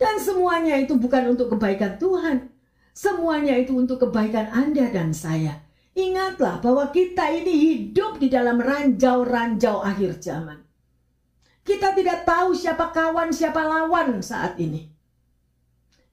Dan 0.00 0.16
semuanya 0.16 0.80
itu 0.80 0.96
bukan 0.96 1.36
untuk 1.36 1.52
kebaikan 1.52 2.00
Tuhan. 2.00 2.48
Semuanya 2.96 3.52
itu 3.60 3.76
untuk 3.76 4.00
kebaikan 4.00 4.48
Anda 4.48 4.88
dan 4.88 5.12
saya. 5.12 5.60
Ingatlah 5.92 6.64
bahwa 6.64 6.88
kita 6.88 7.28
ini 7.28 7.52
hidup 7.52 8.16
di 8.16 8.32
dalam 8.32 8.56
ranjau-ranjau 8.56 9.84
akhir 9.84 10.24
zaman. 10.24 10.64
Kita 11.60 11.92
tidak 11.92 12.24
tahu 12.24 12.56
siapa 12.56 12.88
kawan, 12.88 13.28
siapa 13.28 13.60
lawan 13.60 14.24
saat 14.24 14.56
ini. 14.56 14.88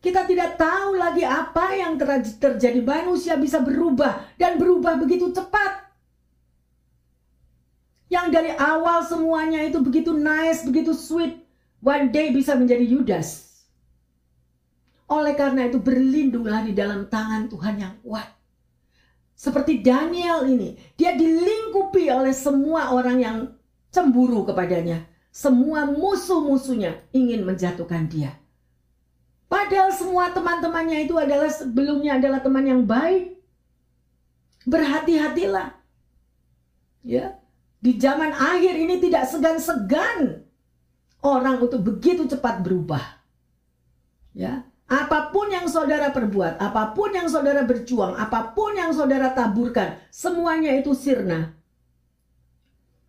Kita 0.04 0.28
tidak 0.28 0.60
tahu 0.60 1.00
lagi 1.00 1.24
apa 1.24 1.72
yang 1.72 1.96
terjadi. 1.96 2.84
Manusia 2.84 3.40
bisa 3.40 3.64
berubah 3.64 4.36
dan 4.36 4.60
berubah 4.60 5.00
begitu 5.00 5.32
cepat. 5.32 5.88
Yang 8.12 8.28
dari 8.36 8.52
awal 8.52 9.04
semuanya 9.08 9.64
itu 9.64 9.80
begitu 9.80 10.12
nice, 10.12 10.68
begitu 10.68 10.92
sweet. 10.92 11.40
One 11.80 12.12
day 12.12 12.36
bisa 12.36 12.52
menjadi 12.60 12.84
Yudas. 12.84 13.47
Oleh 15.08 15.34
karena 15.40 15.72
itu 15.72 15.80
berlindunglah 15.80 16.68
di 16.68 16.76
dalam 16.76 17.08
tangan 17.08 17.48
Tuhan 17.48 17.76
yang 17.80 17.96
kuat. 18.04 18.28
Seperti 19.38 19.80
Daniel 19.80 20.44
ini, 20.50 20.76
dia 20.98 21.16
dilingkupi 21.16 22.10
oleh 22.12 22.34
semua 22.34 22.92
orang 22.92 23.18
yang 23.22 23.38
cemburu 23.94 24.44
kepadanya. 24.44 25.06
Semua 25.30 25.86
musuh-musuhnya 25.86 27.08
ingin 27.14 27.46
menjatuhkan 27.46 28.10
dia. 28.10 28.34
Padahal 29.48 29.94
semua 29.96 30.34
teman-temannya 30.34 31.08
itu 31.08 31.16
adalah 31.16 31.48
sebelumnya 31.48 32.20
adalah 32.20 32.42
teman 32.44 32.66
yang 32.68 32.84
baik. 32.84 33.40
Berhati-hatilah. 34.68 35.78
Ya, 37.08 37.40
di 37.80 37.96
zaman 37.96 38.36
akhir 38.36 38.76
ini 38.76 39.00
tidak 39.00 39.30
segan-segan 39.32 40.44
orang 41.24 41.62
untuk 41.64 41.80
begitu 41.86 42.28
cepat 42.28 42.60
berubah. 42.60 43.22
Ya, 44.36 44.68
apa 44.88 45.36
pun 45.36 45.52
yang 45.52 45.68
saudara 45.68 46.16
perbuat, 46.16 46.64
apa 46.64 46.96
pun 46.96 47.12
yang 47.12 47.28
saudara 47.28 47.68
berjuang, 47.68 48.16
apa 48.16 48.56
pun 48.56 48.72
yang 48.72 48.96
saudara 48.96 49.36
taburkan, 49.36 50.00
semuanya 50.08 50.72
itu 50.80 50.96
sirna. 50.96 51.52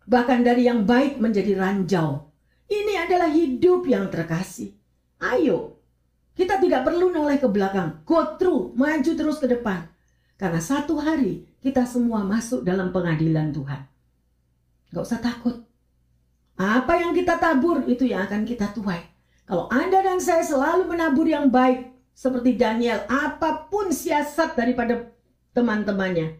Bahkan 0.03 0.43
dari 0.43 0.67
yang 0.67 0.83
baik 0.83 1.23
menjadi 1.23 1.55
ranjau. 1.55 2.27
Ini 2.69 3.07
adalah 3.07 3.31
hidup 3.31 3.87
yang 3.87 4.11
terkasih. 4.11 4.75
Ayo, 5.23 5.79
kita 6.35 6.59
tidak 6.59 6.83
perlu 6.83 7.15
noleh 7.15 7.39
ke 7.39 7.47
belakang, 7.47 8.03
go 8.03 8.35
through, 8.35 8.75
maju 8.75 9.11
terus 9.15 9.39
ke 9.39 9.47
depan. 9.47 9.87
Karena 10.39 10.63
satu 10.63 10.99
hari 10.99 11.47
kita 11.59 11.83
semua 11.83 12.23
masuk 12.23 12.63
dalam 12.63 12.95
pengadilan 12.95 13.51
Tuhan. 13.51 13.81
Gak 14.95 15.03
usah 15.03 15.19
takut. 15.19 15.67
Apa 16.59 16.99
yang 16.99 17.11
kita 17.15 17.39
tabur 17.39 17.83
itu 17.87 18.07
yang 18.07 18.23
akan 18.27 18.43
kita 18.43 18.71
tuai. 18.71 19.08
Kalau 19.49 19.65
Anda 19.73 20.05
dan 20.05 20.21
saya 20.21 20.45
selalu 20.45 20.93
menabur 20.93 21.25
yang 21.25 21.49
baik 21.49 21.89
seperti 22.13 22.53
Daniel, 22.53 23.01
apa 23.09 23.65
pun 23.65 23.89
siasat 23.89 24.53
daripada 24.53 25.09
teman-temannya. 25.57 26.37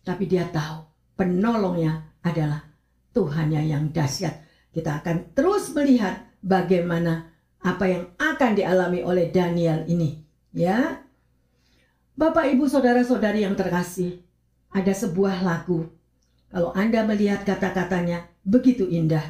Tapi 0.00 0.24
dia 0.24 0.48
tahu 0.48 0.88
penolongnya 1.12 2.08
adalah 2.24 2.64
Tuhannya 3.12 3.68
yang 3.68 3.92
dahsyat. 3.92 4.40
Kita 4.72 5.04
akan 5.04 5.36
terus 5.36 5.68
melihat 5.76 6.24
bagaimana 6.40 7.28
apa 7.60 7.84
yang 7.84 8.04
akan 8.16 8.56
dialami 8.56 9.04
oleh 9.04 9.28
Daniel 9.28 9.84
ini. 9.84 10.24
Ya, 10.56 11.04
Bapak, 12.16 12.48
Ibu, 12.48 12.64
Saudara-saudari 12.64 13.44
yang 13.44 13.52
terkasih, 13.52 14.24
ada 14.72 14.90
sebuah 14.96 15.44
lagu 15.44 15.92
kalau 16.48 16.72
Anda 16.72 17.04
melihat 17.04 17.44
kata-katanya 17.44 18.24
begitu 18.40 18.88
indah, 18.88 19.24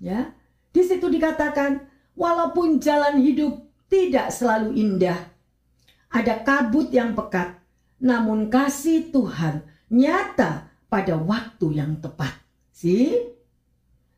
ya. 0.00 0.32
Di 0.74 0.82
situ 0.82 1.06
dikatakan, 1.06 1.86
walaupun 2.18 2.82
jalan 2.82 3.22
hidup 3.22 3.62
tidak 3.86 4.34
selalu 4.34 4.74
indah, 4.74 5.30
ada 6.10 6.42
kabut 6.42 6.90
yang 6.90 7.14
pekat, 7.14 7.54
namun 8.02 8.50
kasih 8.50 9.14
Tuhan 9.14 9.62
nyata 9.86 10.66
pada 10.90 11.14
waktu 11.14 11.78
yang 11.78 12.02
tepat. 12.02 12.34
Si 12.74 13.14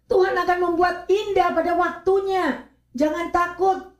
Tuhan 0.09 0.33
akan 0.33 0.59
membuat 0.73 1.05
indah 1.13 1.53
pada 1.53 1.77
waktunya. 1.77 2.65
Jangan 2.97 3.29
takut. 3.29 3.93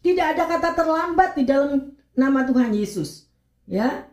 Tidak 0.00 0.24
ada 0.24 0.48
kata 0.48 0.72
terlambat 0.72 1.36
di 1.36 1.44
dalam 1.44 1.92
nama 2.16 2.48
Tuhan 2.48 2.72
Yesus. 2.72 3.28
Ya, 3.68 4.08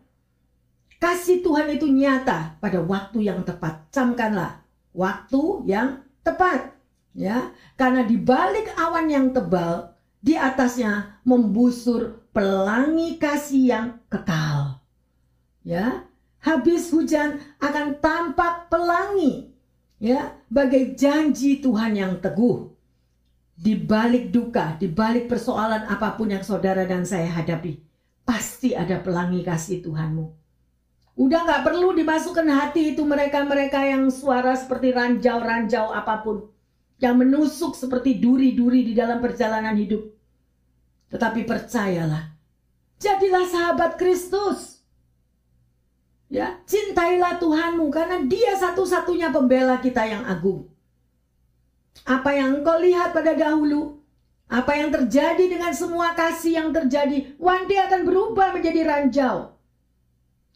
Kasih 1.06 1.44
Tuhan 1.44 1.70
itu 1.76 1.86
nyata 1.86 2.58
pada 2.58 2.80
waktu 2.80 3.28
yang 3.28 3.44
tepat. 3.44 3.92
Camkanlah 3.92 4.64
waktu 4.96 5.68
yang 5.68 6.02
tepat. 6.24 6.75
Ya, 7.16 7.56
karena 7.80 8.04
di 8.04 8.20
balik 8.20 8.76
awan 8.76 9.08
yang 9.08 9.32
tebal, 9.32 9.96
di 10.20 10.36
atasnya 10.36 11.24
membusur 11.24 12.28
pelangi 12.36 13.16
kasih 13.16 13.64
yang 13.64 13.88
kekal. 14.12 14.84
Ya, 15.64 16.04
habis 16.44 16.92
hujan 16.92 17.40
akan 17.64 18.04
tampak 18.04 18.68
pelangi. 18.68 19.48
Ya, 19.96 20.36
bagai 20.52 21.00
janji 21.00 21.64
Tuhan 21.64 21.96
yang 21.96 22.20
teguh. 22.20 22.68
Di 23.56 23.80
balik 23.80 24.36
duka, 24.36 24.76
di 24.76 24.92
balik 24.92 25.32
persoalan 25.32 25.88
apa 25.88 26.20
pun 26.20 26.28
yang 26.28 26.44
saudara 26.44 26.84
dan 26.84 27.08
saya 27.08 27.32
hadapi, 27.32 27.80
pasti 28.28 28.76
ada 28.76 29.00
pelangi 29.00 29.40
kasih 29.48 29.80
Tuhanmu 29.80 30.46
Udah 31.16 31.48
nggak 31.48 31.64
perlu 31.64 31.96
dimasukkan 31.96 32.44
hati 32.52 32.92
itu 32.92 33.08
mereka-mereka 33.08 33.88
yang 33.88 34.12
suara 34.12 34.52
seperti 34.52 34.92
ranjau-ranjau 34.92 35.96
apa 35.96 36.20
pun. 36.20 36.52
Yang 37.00 37.16
menusuk 37.28 37.74
seperti 37.76 38.18
duri-duri 38.18 38.88
di 38.88 38.94
dalam 38.96 39.20
perjalanan 39.20 39.76
hidup. 39.76 40.04
Tetapi 41.12 41.44
percayalah. 41.44 42.36
Jadilah 43.00 43.46
sahabat 43.48 44.00
Kristus. 44.00 44.80
Ya, 46.32 46.58
cintailah 46.66 47.38
Tuhanmu 47.38 47.94
karena 47.94 48.26
Dia 48.26 48.58
satu-satunya 48.58 49.30
pembela 49.30 49.78
kita 49.78 50.04
yang 50.10 50.26
agung. 50.26 50.66
Apa 52.04 52.34
yang 52.36 52.60
engkau 52.60 52.82
lihat 52.82 53.14
pada 53.16 53.38
dahulu, 53.38 54.02
apa 54.50 54.78
yang 54.78 54.92
terjadi 54.92 55.46
dengan 55.48 55.72
semua 55.72 56.14
kasih 56.18 56.60
yang 56.60 56.70
terjadi, 56.76 57.38
one 57.40 57.66
day 57.70 57.80
akan 57.82 58.04
berubah 58.04 58.52
menjadi 58.52 58.84
ranjau. 58.84 59.56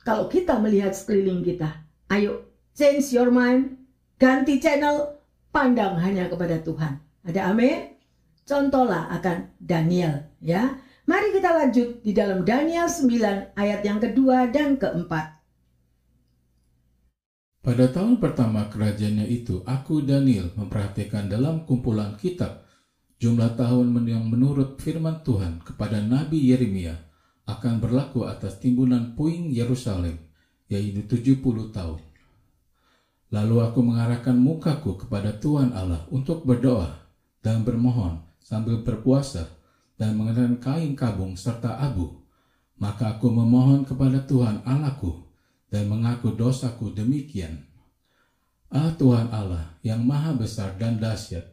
Kalau 0.04 0.26
kita 0.28 0.58
melihat 0.58 0.94
sekeliling 0.94 1.46
kita, 1.46 1.86
ayo 2.12 2.50
change 2.74 3.14
your 3.14 3.30
mind, 3.30 3.78
ganti 4.18 4.58
channel, 4.58 5.19
pandang 5.50 5.98
hanya 6.02 6.30
kepada 6.30 6.62
Tuhan. 6.62 7.02
Ada 7.26 7.54
amin? 7.54 7.98
Contohlah 8.46 9.14
akan 9.14 9.54
Daniel 9.62 10.26
ya. 10.42 10.80
Mari 11.10 11.34
kita 11.34 11.50
lanjut 11.54 12.06
di 12.06 12.14
dalam 12.14 12.46
Daniel 12.46 12.86
9 12.86 13.58
ayat 13.58 13.82
yang 13.82 13.98
kedua 13.98 14.46
dan 14.54 14.78
keempat. 14.78 15.42
Pada 17.60 17.86
tahun 17.90 18.22
pertama 18.22 18.70
kerajaannya 18.70 19.26
itu, 19.30 19.62
aku 19.66 20.06
Daniel 20.06 20.54
memperhatikan 20.54 21.26
dalam 21.30 21.66
kumpulan 21.66 22.14
kitab 22.18 22.66
jumlah 23.20 23.58
tahun 23.60 23.94
yang 24.08 24.26
menurut 24.32 24.80
firman 24.80 25.22
Tuhan 25.28 25.62
kepada 25.66 26.00
Nabi 26.00 26.40
Yeremia 26.50 26.96
akan 27.46 27.82
berlaku 27.84 28.30
atas 28.30 28.62
timbunan 28.62 29.18
puing 29.18 29.52
Yerusalem, 29.52 30.18
yaitu 30.72 31.04
70 31.06 31.74
tahun. 31.74 32.09
Lalu 33.30 33.62
aku 33.62 33.86
mengarahkan 33.86 34.34
mukaku 34.34 35.06
kepada 35.06 35.38
Tuhan 35.38 35.70
Allah 35.78 36.02
untuk 36.10 36.50
berdoa 36.50 36.98
dan 37.46 37.62
bermohon 37.62 38.26
sambil 38.42 38.82
berpuasa 38.82 39.46
dan 40.02 40.18
mengenakan 40.18 40.58
kain 40.58 40.98
kabung 40.98 41.38
serta 41.38 41.78
abu. 41.78 42.26
Maka 42.80 43.20
aku 43.20 43.30
memohon 43.30 43.86
kepada 43.86 44.24
Tuhan 44.26 44.66
Allahku 44.66 45.30
dan 45.70 45.86
mengaku 45.86 46.34
dosaku 46.34 46.90
demikian. 46.96 47.70
Ah 48.74 48.94
Tuhan 48.98 49.30
Allah 49.30 49.78
yang 49.86 50.02
maha 50.02 50.34
besar 50.34 50.78
dan 50.80 50.98
dahsyat, 50.98 51.46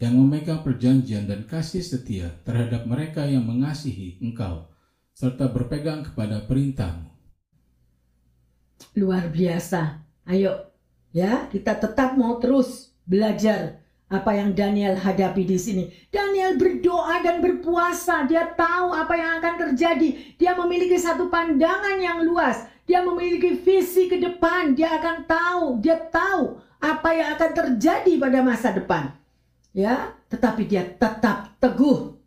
yang 0.00 0.16
memegang 0.16 0.64
perjanjian 0.64 1.28
dan 1.28 1.46
kasih 1.46 1.84
setia 1.84 2.32
terhadap 2.42 2.88
mereka 2.88 3.28
yang 3.28 3.44
mengasihi 3.44 4.18
Engkau 4.18 4.70
serta 5.12 5.52
berpegang 5.52 6.00
kepada 6.00 6.40
perintahmu. 6.48 7.12
Luar 8.96 9.28
biasa. 9.28 10.00
Ayo, 10.24 10.69
ya, 11.10 11.46
kita 11.50 11.78
tetap 11.78 12.18
mau 12.18 12.38
terus 12.42 12.90
belajar 13.06 13.80
apa 14.10 14.34
yang 14.34 14.50
Daniel 14.58 14.98
hadapi 14.98 15.46
di 15.46 15.54
sini. 15.54 15.84
Daniel 16.10 16.58
berdoa 16.58 17.22
dan 17.22 17.38
berpuasa. 17.38 18.26
Dia 18.26 18.50
tahu 18.58 18.90
apa 18.90 19.14
yang 19.14 19.38
akan 19.38 19.54
terjadi. 19.54 20.34
Dia 20.34 20.58
memiliki 20.58 20.98
satu 20.98 21.30
pandangan 21.30 21.94
yang 22.02 22.26
luas. 22.26 22.66
Dia 22.90 23.06
memiliki 23.06 23.54
visi 23.54 24.10
ke 24.10 24.18
depan. 24.18 24.74
Dia 24.74 24.98
akan 24.98 25.16
tahu, 25.30 25.64
dia 25.78 25.94
tahu 26.10 26.58
apa 26.82 27.08
yang 27.14 27.38
akan 27.38 27.50
terjadi 27.54 28.12
pada 28.18 28.42
masa 28.42 28.74
depan. 28.74 29.14
Ya, 29.70 30.18
tetapi 30.26 30.66
dia 30.66 30.82
tetap 30.82 31.54
teguh. 31.62 32.18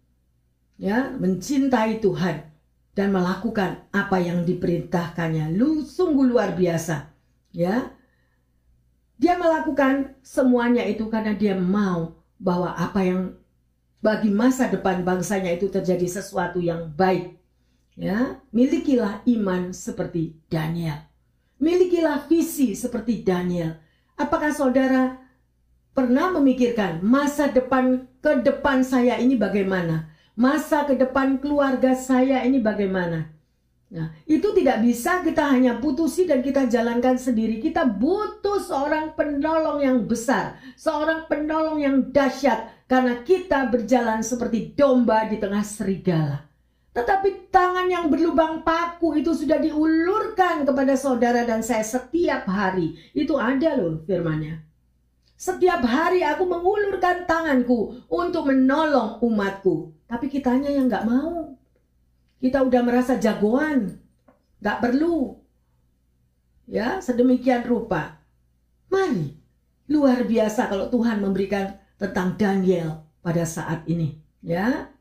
Ya, 0.79 1.11
mencintai 1.19 1.99
Tuhan 1.99 2.47
dan 2.95 3.07
melakukan 3.11 3.91
apa 3.91 4.23
yang 4.23 4.47
diperintahkannya. 4.47 5.51
Lu 5.51 5.83
sungguh 5.83 6.31
luar 6.31 6.55
biasa. 6.55 7.11
Ya. 7.51 7.91
Dia 9.23 9.39
melakukan 9.39 10.19
semuanya 10.19 10.83
itu 10.83 11.07
karena 11.07 11.31
dia 11.31 11.55
mau 11.55 12.19
bahwa 12.35 12.75
apa 12.75 13.07
yang 13.07 13.39
bagi 14.03 14.27
masa 14.27 14.67
depan 14.67 15.07
bangsanya 15.07 15.55
itu 15.55 15.71
terjadi 15.71 16.03
sesuatu 16.19 16.59
yang 16.59 16.91
baik. 16.91 17.39
Ya, 17.95 18.43
milikilah 18.51 19.23
iman 19.23 19.71
seperti 19.71 20.35
Daniel. 20.51 21.07
Milikilah 21.55 22.27
visi 22.27 22.75
seperti 22.75 23.23
Daniel. 23.23 23.79
Apakah 24.19 24.51
saudara 24.51 25.23
pernah 25.95 26.35
memikirkan 26.35 26.99
masa 26.99 27.47
depan 27.47 28.03
ke 28.19 28.43
depan 28.43 28.83
saya 28.83 29.23
ini 29.23 29.39
bagaimana? 29.39 30.11
Masa 30.35 30.83
ke 30.83 30.99
depan 30.99 31.39
keluarga 31.39 31.95
saya 31.95 32.43
ini 32.43 32.59
bagaimana? 32.59 33.32
Nah, 33.93 34.09
itu 34.25 34.49
tidak 34.57 34.81
bisa 34.81 35.21
kita 35.21 35.53
hanya 35.53 35.77
putusi 35.77 36.25
dan 36.25 36.41
kita 36.41 36.65
jalankan 36.65 37.13
sendiri. 37.13 37.61
Kita 37.61 37.85
butuh 37.85 38.57
seorang 38.57 39.13
penolong 39.13 39.85
yang 39.85 40.09
besar, 40.09 40.57
seorang 40.73 41.29
penolong 41.29 41.77
yang 41.77 42.09
dahsyat 42.09 42.89
karena 42.89 43.21
kita 43.21 43.69
berjalan 43.69 44.25
seperti 44.25 44.73
domba 44.73 45.29
di 45.29 45.37
tengah 45.37 45.61
serigala. 45.61 46.41
Tetapi 46.93 47.53
tangan 47.53 47.85
yang 47.85 48.09
berlubang 48.09 48.65
paku 48.65 49.13
itu 49.21 49.37
sudah 49.37 49.61
diulurkan 49.61 50.65
kepada 50.65 50.97
saudara 50.97 51.45
dan 51.45 51.61
saya 51.61 51.85
setiap 51.85 52.49
hari. 52.49 52.97
Itu 53.13 53.37
ada 53.37 53.77
loh 53.77 54.01
firmannya. 54.09 54.57
Setiap 55.37 55.85
hari 55.85 56.25
aku 56.25 56.49
mengulurkan 56.49 57.29
tanganku 57.29 58.01
untuk 58.09 58.49
menolong 58.49 59.21
umatku. 59.21 59.93
Tapi 60.09 60.33
kitanya 60.33 60.73
yang 60.73 60.89
nggak 60.89 61.05
mau. 61.05 61.61
Kita 62.43 62.59
udah 62.59 62.81
merasa 62.83 63.15
jagoan. 63.15 64.03
Gak 64.59 64.83
perlu. 64.83 65.39
Ya, 66.67 66.99
sedemikian 66.99 67.63
rupa. 67.63 68.19
Mari. 68.91 69.39
Luar 69.87 70.27
biasa 70.27 70.67
kalau 70.67 70.91
Tuhan 70.91 71.23
memberikan 71.23 71.79
tentang 71.95 72.35
Daniel 72.35 73.07
pada 73.23 73.47
saat 73.47 73.87
ini. 73.87 74.19
Ya. 74.43 74.91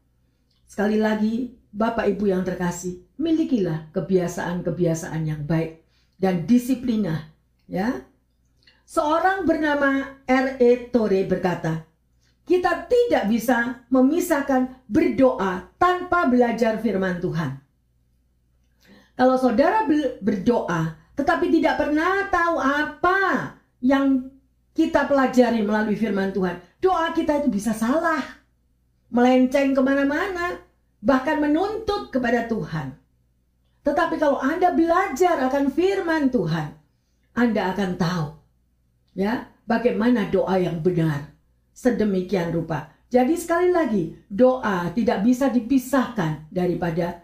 Sekali 0.70 1.02
lagi, 1.02 1.58
Bapak 1.74 2.06
Ibu 2.14 2.30
yang 2.30 2.46
terkasih, 2.46 3.02
milikilah 3.18 3.90
kebiasaan-kebiasaan 3.90 5.22
yang 5.26 5.42
baik 5.42 5.82
dan 6.22 6.46
disiplinah. 6.46 7.26
Ya. 7.66 8.06
Seorang 8.86 9.50
bernama 9.50 10.22
R.E. 10.30 10.94
Tore 10.94 11.26
berkata, 11.26 11.90
kita 12.42 12.90
tidak 12.90 13.30
bisa 13.30 13.86
memisahkan 13.88 14.82
berdoa 14.90 15.70
tanpa 15.78 16.26
belajar 16.26 16.78
firman 16.82 17.22
Tuhan. 17.22 17.62
Kalau 19.14 19.36
saudara 19.38 19.86
berdoa 20.18 20.98
tetapi 21.12 21.52
tidak 21.52 21.78
pernah 21.78 22.26
tahu 22.32 22.56
apa 22.58 23.18
yang 23.84 24.32
kita 24.72 25.04
pelajari 25.04 25.60
melalui 25.60 25.94
firman 25.94 26.32
Tuhan, 26.32 26.56
doa 26.80 27.12
kita 27.12 27.44
itu 27.44 27.52
bisa 27.52 27.76
salah, 27.76 28.24
melenceng 29.12 29.76
ke 29.76 29.82
mana-mana, 29.84 30.64
bahkan 31.04 31.36
menuntut 31.36 32.08
kepada 32.08 32.48
Tuhan. 32.48 32.96
Tetapi 33.84 34.16
kalau 34.16 34.40
Anda 34.40 34.72
belajar 34.72 35.36
akan 35.44 35.68
firman 35.68 36.32
Tuhan, 36.32 36.72
Anda 37.36 37.76
akan 37.76 37.90
tahu 38.00 38.26
ya 39.12 39.52
bagaimana 39.68 40.32
doa 40.32 40.56
yang 40.56 40.80
benar 40.80 41.31
sedemikian 41.72 42.52
rupa. 42.52 42.92
Jadi 43.12 43.36
sekali 43.36 43.68
lagi, 43.68 44.16
doa 44.32 44.88
tidak 44.96 45.20
bisa 45.20 45.52
dipisahkan 45.52 46.48
daripada 46.48 47.20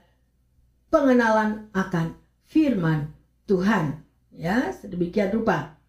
pengenalan 0.92 1.72
akan 1.72 2.12
firman 2.44 3.08
Tuhan. 3.48 4.04
Ya, 4.37 4.68
sedemikian 4.76 5.32
rupa. 5.32 5.80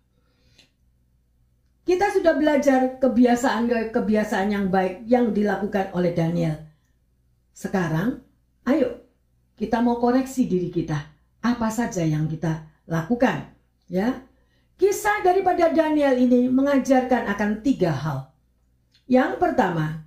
Kita 1.84 2.13
sudah 2.13 2.38
belajar 2.38 3.02
kebiasaan-kebiasaan 3.02 4.48
yang 4.54 4.69
baik 4.69 5.04
yang 5.10 5.34
dilakukan 5.34 5.89
oleh 5.98 6.13
Daniel. 6.13 6.56
Sekarang, 7.52 8.24
ayo 8.69 9.04
kita 9.60 9.84
mau 9.84 10.00
koreksi 10.00 10.48
diri 10.48 10.72
kita. 10.72 10.95
Apa 11.43 11.67
saja 11.67 12.06
yang 12.06 12.30
kita 12.32 12.63
lakukan? 12.88 13.52
Ya, 13.91 14.22
kisah 14.80 15.26
daripada 15.26 15.74
Daniel 15.74 16.15
ini 16.15 16.48
mengajarkan 16.48 17.28
akan 17.36 17.65
tiga 17.65 17.91
hal. 17.91 18.29
Yang 19.10 19.41
pertama, 19.41 20.06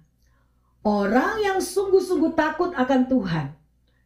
orang 0.87 1.43
yang 1.43 1.59
sungguh-sungguh 1.59 2.39
takut 2.39 2.71
akan 2.71 3.11
Tuhan 3.11 3.47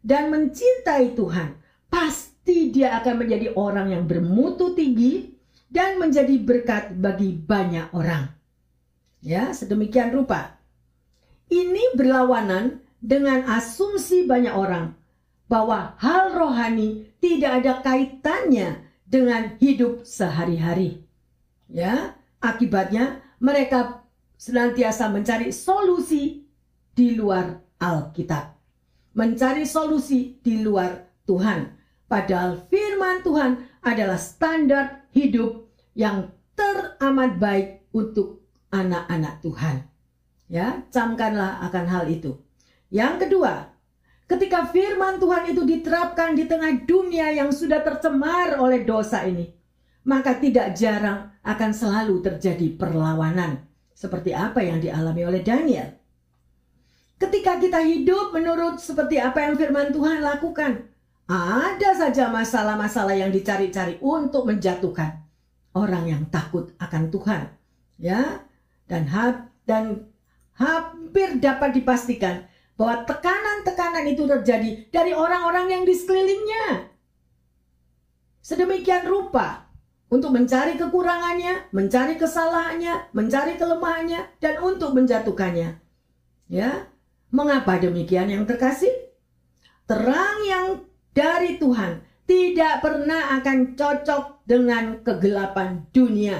dan 0.00 0.32
mencintai 0.32 1.12
Tuhan, 1.12 1.52
pasti 1.92 2.72
dia 2.72 2.96
akan 2.96 3.20
menjadi 3.20 3.52
orang 3.52 3.92
yang 3.92 4.08
bermutu 4.08 4.72
tinggi 4.72 5.36
dan 5.68 6.00
menjadi 6.00 6.40
berkat 6.40 6.96
bagi 6.96 7.36
banyak 7.36 7.92
orang. 7.92 8.32
Ya, 9.20 9.52
sedemikian 9.52 10.16
rupa. 10.16 10.56
Ini 11.52 11.92
berlawanan 11.92 12.80
dengan 13.04 13.44
asumsi 13.52 14.24
banyak 14.24 14.56
orang 14.56 14.96
bahwa 15.44 15.92
hal 16.00 16.32
rohani 16.32 17.12
tidak 17.20 17.60
ada 17.60 17.72
kaitannya 17.84 18.80
dengan 19.04 19.60
hidup 19.60 20.08
sehari-hari. 20.08 21.04
Ya, 21.68 22.16
akibatnya 22.40 23.20
mereka 23.38 24.05
senantiasa 24.36 25.08
mencari 25.08 25.48
solusi 25.50 26.44
di 26.92 27.16
luar 27.16 27.56
Alkitab. 27.80 28.56
Mencari 29.16 29.64
solusi 29.64 30.36
di 30.44 30.60
luar 30.60 31.24
Tuhan. 31.24 31.72
Padahal 32.06 32.62
firman 32.70 33.24
Tuhan 33.24 33.58
adalah 33.82 34.20
standar 34.20 35.08
hidup 35.10 35.66
yang 35.96 36.30
teramat 36.54 37.40
baik 37.40 37.68
untuk 37.90 38.46
anak-anak 38.70 39.42
Tuhan. 39.42 39.76
Ya, 40.46 40.86
camkanlah 40.94 41.58
akan 41.66 41.84
hal 41.90 42.04
itu. 42.06 42.38
Yang 42.92 43.26
kedua, 43.26 43.74
ketika 44.30 44.70
firman 44.70 45.18
Tuhan 45.18 45.50
itu 45.50 45.66
diterapkan 45.66 46.38
di 46.38 46.46
tengah 46.46 46.86
dunia 46.86 47.34
yang 47.34 47.50
sudah 47.50 47.82
tercemar 47.82 48.54
oleh 48.62 48.86
dosa 48.86 49.26
ini, 49.26 49.50
maka 50.06 50.38
tidak 50.38 50.78
jarang 50.78 51.34
akan 51.42 51.74
selalu 51.74 52.22
terjadi 52.22 52.78
perlawanan 52.78 53.65
seperti 53.96 54.36
apa 54.36 54.60
yang 54.60 54.76
dialami 54.76 55.24
oleh 55.24 55.40
Daniel. 55.40 55.96
Ketika 57.16 57.56
kita 57.56 57.80
hidup 57.80 58.36
menurut 58.36 58.76
seperti 58.76 59.16
apa 59.16 59.40
yang 59.40 59.56
firman 59.56 59.88
Tuhan 59.88 60.20
lakukan, 60.20 60.84
ada 61.26 61.90
saja 61.96 62.28
masalah-masalah 62.28 63.16
yang 63.16 63.32
dicari-cari 63.32 63.96
untuk 64.04 64.44
menjatuhkan 64.52 65.24
orang 65.72 66.04
yang 66.12 66.22
takut 66.28 66.76
akan 66.76 67.08
Tuhan. 67.08 67.48
Ya, 67.96 68.44
dan 68.84 69.08
ha 69.08 69.48
dan 69.64 70.12
hampir 70.60 71.40
dapat 71.40 71.72
dipastikan 71.80 72.44
bahwa 72.76 73.08
tekanan-tekanan 73.08 74.04
itu 74.04 74.28
terjadi 74.28 74.92
dari 74.92 75.16
orang-orang 75.16 75.72
yang 75.72 75.82
di 75.88 75.96
sekelilingnya. 75.96 76.92
Sedemikian 78.44 79.08
rupa 79.08 79.65
untuk 80.06 80.30
mencari 80.30 80.78
kekurangannya, 80.78 81.74
mencari 81.74 82.14
kesalahannya, 82.14 83.10
mencari 83.10 83.58
kelemahannya, 83.58 84.38
dan 84.38 84.54
untuk 84.62 84.94
menjatuhkannya. 84.94 85.82
Ya, 86.46 86.86
mengapa 87.34 87.82
demikian 87.82 88.30
yang 88.30 88.46
terkasih? 88.46 88.90
Terang 89.86 90.38
yang 90.46 90.66
dari 91.10 91.58
Tuhan 91.58 92.06
tidak 92.26 92.82
pernah 92.82 93.38
akan 93.38 93.74
cocok 93.74 94.46
dengan 94.46 95.02
kegelapan 95.02 95.86
dunia. 95.90 96.38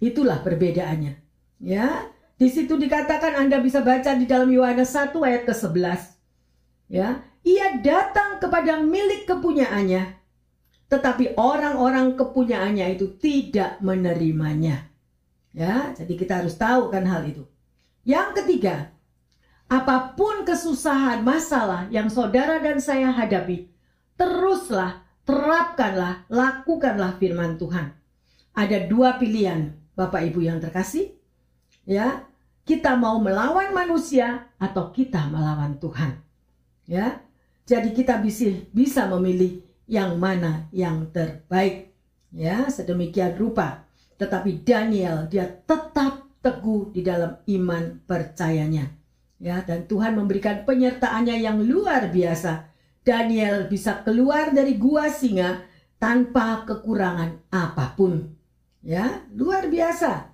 Itulah 0.00 0.40
perbedaannya. 0.40 1.20
Ya, 1.60 2.08
di 2.40 2.48
situ 2.48 2.74
dikatakan 2.80 3.36
Anda 3.36 3.60
bisa 3.60 3.84
baca 3.84 4.16
di 4.16 4.24
dalam 4.24 4.48
Yohanes 4.48 4.92
1 4.92 5.12
ayat 5.20 5.44
ke-11. 5.44 6.00
Ya, 6.92 7.20
ia 7.44 7.66
datang 7.80 8.40
kepada 8.40 8.80
milik 8.80 9.28
kepunyaannya 9.28 10.21
tetapi 10.92 11.40
orang-orang 11.40 12.20
kepunyaannya 12.20 13.00
itu 13.00 13.16
tidak 13.16 13.80
menerimanya. 13.80 14.92
Ya, 15.56 15.96
jadi 15.96 16.12
kita 16.20 16.44
harus 16.44 16.60
tahu 16.60 16.92
kan 16.92 17.08
hal 17.08 17.24
itu. 17.24 17.48
Yang 18.04 18.44
ketiga, 18.44 18.92
apa 19.72 20.12
pun 20.12 20.44
kesusahan, 20.44 21.24
masalah 21.24 21.88
yang 21.88 22.12
saudara 22.12 22.60
dan 22.60 22.76
saya 22.76 23.08
hadapi, 23.08 23.72
teruslah, 24.20 25.00
terapkanlah, 25.24 26.28
lakukanlah 26.28 27.16
firman 27.16 27.56
Tuhan. 27.56 27.96
Ada 28.52 28.84
dua 28.84 29.16
pilihan, 29.16 29.72
Bapak 29.96 30.28
Ibu 30.28 30.44
yang 30.44 30.60
terkasih. 30.60 31.16
Ya, 31.88 32.28
kita 32.68 33.00
mau 33.00 33.16
melawan 33.16 33.72
manusia 33.72 34.52
atau 34.60 34.92
kita 34.92 35.24
melawan 35.32 35.80
Tuhan. 35.80 36.20
Ya. 36.84 37.24
Jadi 37.62 37.94
kita 37.94 38.18
bisa 38.18 38.52
bisa 38.74 39.06
memilih 39.06 39.61
yang 39.86 40.18
mana 40.18 40.68
yang 40.74 41.10
terbaik. 41.10 41.92
Ya, 42.32 42.68
sedemikian 42.72 43.36
rupa. 43.36 43.84
Tetapi 44.16 44.64
Daniel 44.64 45.28
dia 45.28 45.44
tetap 45.46 46.30
teguh 46.42 46.90
di 46.90 47.00
dalam 47.04 47.38
iman 47.46 48.02
percayanya. 48.04 48.90
Ya, 49.42 49.62
dan 49.66 49.90
Tuhan 49.90 50.14
memberikan 50.14 50.62
penyertaannya 50.62 51.42
yang 51.42 51.58
luar 51.62 52.14
biasa. 52.14 52.70
Daniel 53.02 53.66
bisa 53.66 54.06
keluar 54.06 54.54
dari 54.54 54.78
gua 54.78 55.10
singa 55.10 55.66
tanpa 55.98 56.62
kekurangan 56.62 57.50
apa 57.50 57.98
pun. 57.98 58.30
Ya, 58.82 59.26
luar 59.34 59.66
biasa. 59.66 60.30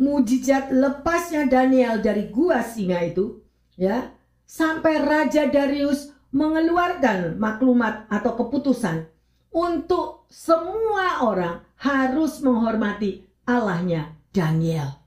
Mujizat 0.00 0.72
lepasnya 0.72 1.44
Daniel 1.44 2.00
dari 2.00 2.32
gua 2.32 2.64
singa 2.64 3.04
itu, 3.04 3.44
ya, 3.76 4.12
sampai 4.48 5.04
Raja 5.04 5.52
Darius 5.52 6.12
mengeluarkan 6.30 7.40
maklumat 7.40 8.04
atau 8.12 8.36
keputusan 8.36 9.08
untuk 9.48 10.28
semua 10.28 11.24
orang 11.24 11.64
harus 11.80 12.44
menghormati 12.44 13.24
Allahnya 13.48 14.12
Daniel. 14.30 15.00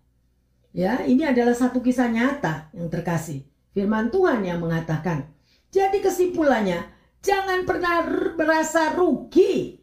Ya, 0.72 1.03
ini 1.03 1.28
adalah 1.28 1.53
satu 1.53 1.84
kisah 1.84 2.07
nyata 2.09 2.72
yang 2.72 2.88
terkasih. 2.88 3.43
Firman 3.76 4.09
Tuhan 4.09 4.43
yang 4.43 4.63
mengatakan. 4.63 5.28
Jadi 5.72 6.03
kesimpulannya, 6.03 6.84
jangan 7.24 7.63
pernah 7.63 8.03
merasa 8.36 8.91
rugi 8.91 9.80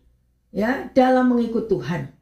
ya 0.52 0.88
dalam 0.92 1.32
mengikut 1.32 1.68
Tuhan. 1.68 2.12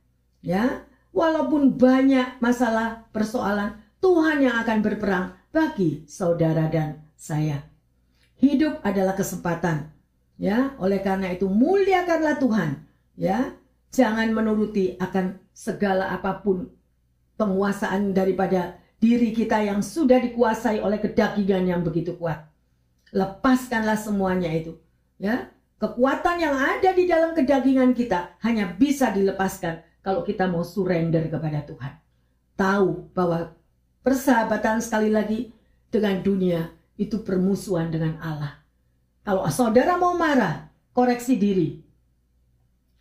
Ya, 0.43 0.87
walaupun 1.11 1.75
banyak 1.75 2.39
masalah, 2.39 3.11
persoalan, 3.11 3.83
Tuhan 3.99 4.45
yang 4.45 4.63
akan 4.63 4.79
berperang 4.83 5.27
bagi 5.51 6.07
saudara 6.07 6.71
dan 6.71 7.03
saya. 7.19 7.76
Hidup 8.37 8.85
adalah 8.85 9.17
kesempatan. 9.17 9.93
Ya, 10.37 10.77
oleh 10.77 11.01
karena 11.01 11.33
itu 11.33 11.49
muliakanlah 11.49 12.37
Tuhan. 12.37 12.85
Ya, 13.17 13.57
jangan 13.89 14.29
menuruti 14.37 15.01
akan 15.01 15.41
segala 15.57 16.13
apa 16.13 16.45
pun 16.45 16.69
penguasaan 17.41 18.13
daripada 18.13 18.77
diri 19.01 19.33
kita 19.33 19.65
yang 19.65 19.81
sudah 19.81 20.21
dikuasai 20.21 20.85
oleh 20.85 21.01
kedagingan 21.01 21.65
yang 21.65 21.81
begitu 21.81 22.13
kuat. 22.21 22.45
Lepaskanlah 23.17 23.97
semuanya 23.97 24.53
itu. 24.53 24.77
Ya, 25.17 25.49
kekuatan 25.81 26.37
yang 26.37 26.53
ada 26.53 26.93
di 26.93 27.09
dalam 27.09 27.33
kedagingan 27.33 27.97
kita 27.97 28.37
hanya 28.45 28.69
bisa 28.77 29.09
dilepaskan 29.09 29.81
kalau 30.05 30.21
kita 30.21 30.45
mau 30.45 30.61
surrender 30.61 31.25
kepada 31.33 31.65
Tuhan. 31.65 31.93
Tahu 32.61 33.17
bahwa 33.17 33.57
persahabatan 34.05 34.85
sekali 34.85 35.09
lagi 35.09 35.57
dengan 35.89 36.21
dunia 36.21 36.76
itu 36.97 37.21
permusuhan 37.23 37.93
dengan 37.93 38.17
Allah. 38.21 38.61
Kalau 39.25 39.45
saudara 39.53 39.97
mau 40.01 40.17
marah, 40.17 40.73
koreksi 40.97 41.37
diri. 41.37 41.81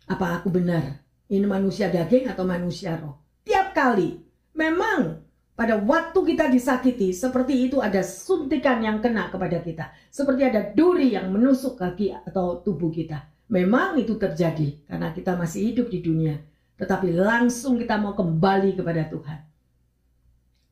Apa 0.06 0.40
aku 0.40 0.52
benar? 0.52 1.02
Ini 1.26 1.42
manusia 1.48 1.90
daging 1.90 2.30
atau 2.30 2.46
manusia 2.46 2.94
roh? 3.00 3.18
Tiap 3.42 3.74
kali. 3.74 4.22
Memang 4.54 5.26
pada 5.56 5.80
waktu 5.80 6.18
kita 6.34 6.52
disakiti, 6.52 7.16
seperti 7.16 7.66
itu 7.66 7.80
ada 7.80 8.04
suntikan 8.04 8.84
yang 8.84 9.00
kena 9.00 9.32
kepada 9.32 9.58
kita. 9.64 9.90
Seperti 10.12 10.44
ada 10.44 10.68
duri 10.70 11.16
yang 11.16 11.32
menusuk 11.32 11.80
kaki 11.80 12.12
atau 12.12 12.60
tubuh 12.60 12.92
kita. 12.92 13.24
Memang 13.48 13.96
itu 13.96 14.18
terjadi 14.20 14.84
karena 14.84 15.16
kita 15.16 15.32
masih 15.38 15.72
hidup 15.72 15.88
di 15.88 16.04
dunia. 16.04 16.36
Tetapi 16.76 17.14
langsung 17.16 17.80
kita 17.80 17.96
mau 17.96 18.12
kembali 18.12 18.76
kepada 18.76 19.08
Tuhan. 19.08 19.38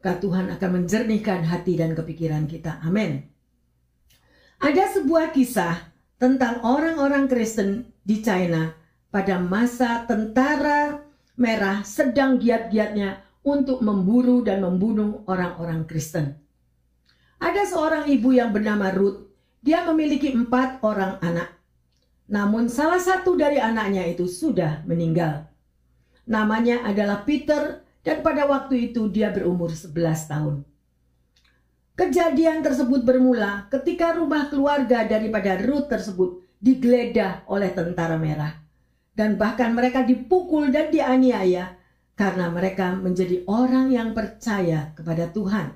Karena 0.05 0.21
Tuhan 0.21 0.47
akan 0.53 0.71
menjernihkan 0.85 1.49
hati 1.49 1.81
dan 1.81 1.97
kepikiran 1.97 2.45
kita. 2.45 2.77
Amin. 2.85 3.25
Ada 4.61 5.01
sebuah 5.01 5.33
kisah 5.33 5.81
tentang 6.21 6.61
orang-orang 6.61 7.25
Kristen 7.25 7.89
di 8.05 8.21
China 8.21 8.77
pada 9.09 9.41
masa 9.41 10.05
tentara 10.05 11.01
merah 11.41 11.81
sedang 11.89 12.37
giat-giatnya 12.37 13.25
untuk 13.49 13.81
memburu 13.81 14.45
dan 14.45 14.61
membunuh 14.61 15.25
orang-orang 15.25 15.89
Kristen. 15.89 16.37
Ada 17.41 17.65
seorang 17.73 18.05
ibu 18.05 18.37
yang 18.37 18.53
bernama 18.53 18.93
Ruth. 18.93 19.25
Dia 19.65 19.89
memiliki 19.89 20.37
empat 20.37 20.85
orang 20.85 21.17
anak. 21.25 21.49
Namun 22.29 22.69
salah 22.69 23.01
satu 23.01 23.41
dari 23.41 23.57
anaknya 23.57 24.05
itu 24.05 24.29
sudah 24.29 24.85
meninggal. 24.85 25.49
Namanya 26.29 26.85
adalah 26.85 27.25
Peter 27.25 27.84
dan 28.05 28.21
pada 28.21 28.45
waktu 28.45 28.93
itu 28.93 29.09
dia 29.09 29.33
berumur 29.33 29.73
11 29.73 29.97
tahun. 30.29 30.57
Kejadian 31.95 32.61
tersebut 32.61 33.07
bermula 33.07 33.71
ketika 33.73 34.13
rumah 34.13 34.53
keluarga 34.53 35.09
daripada 35.09 35.57
Ruth 35.63 35.89
tersebut 35.89 36.45
digeledah 36.61 37.49
oleh 37.49 37.71
tentara 37.73 38.21
merah. 38.21 38.61
Dan 39.15 39.39
bahkan 39.39 39.71
mereka 39.71 40.03
dipukul 40.03 40.75
dan 40.75 40.91
dianiaya 40.91 41.79
karena 42.19 42.51
mereka 42.51 42.99
menjadi 42.99 43.47
orang 43.47 43.95
yang 43.95 44.11
percaya 44.11 44.91
kepada 44.99 45.31
Tuhan. 45.31 45.71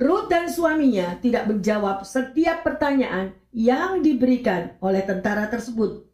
Ruth 0.00 0.32
dan 0.32 0.48
suaminya 0.48 1.20
tidak 1.20 1.44
menjawab 1.44 2.08
setiap 2.08 2.64
pertanyaan 2.64 3.36
yang 3.52 4.00
diberikan 4.00 4.80
oleh 4.80 5.04
tentara 5.04 5.44
tersebut. 5.52 6.08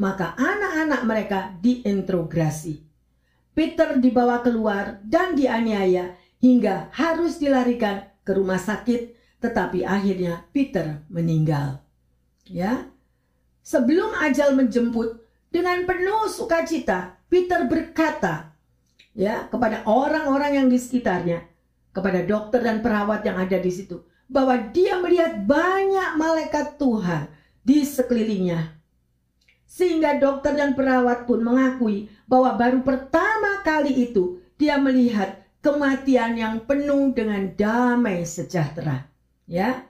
Maka 0.00 0.32
anak-anak 0.40 1.00
mereka 1.04 1.38
diintrogasi. 1.60 2.85
Peter 3.56 3.96
dibawa 3.96 4.44
keluar 4.44 5.00
dan 5.00 5.32
dianiaya 5.32 6.12
hingga 6.44 6.92
harus 6.92 7.40
dilarikan 7.40 8.04
ke 8.20 8.36
rumah 8.36 8.60
sakit, 8.60 9.16
tetapi 9.40 9.80
akhirnya 9.80 10.44
Peter 10.52 11.00
meninggal. 11.08 11.80
Ya. 12.44 12.92
Sebelum 13.64 14.12
ajal 14.20 14.52
menjemput, 14.52 15.24
dengan 15.48 15.88
penuh 15.88 16.28
sukacita 16.28 17.16
Peter 17.32 17.64
berkata 17.64 18.52
ya 19.16 19.48
kepada 19.48 19.88
orang-orang 19.88 20.60
yang 20.60 20.68
di 20.68 20.76
sekitarnya, 20.76 21.48
kepada 21.96 22.28
dokter 22.28 22.60
dan 22.60 22.84
perawat 22.84 23.24
yang 23.24 23.40
ada 23.40 23.56
di 23.56 23.72
situ, 23.72 24.04
bahwa 24.28 24.60
dia 24.68 25.00
melihat 25.00 25.48
banyak 25.48 26.20
malaikat 26.20 26.76
Tuhan 26.76 27.32
di 27.64 27.88
sekelilingnya. 27.88 28.75
Sehingga 29.76 30.16
dokter 30.16 30.56
dan 30.56 30.72
perawat 30.72 31.28
pun 31.28 31.44
mengakui 31.44 32.08
bahwa 32.24 32.56
baru 32.56 32.80
pertama 32.80 33.60
kali 33.60 34.08
itu 34.08 34.40
dia 34.56 34.80
melihat 34.80 35.44
kematian 35.60 36.32
yang 36.32 36.64
penuh 36.64 37.12
dengan 37.12 37.52
damai 37.52 38.24
sejahtera. 38.24 39.04
Ya, 39.44 39.84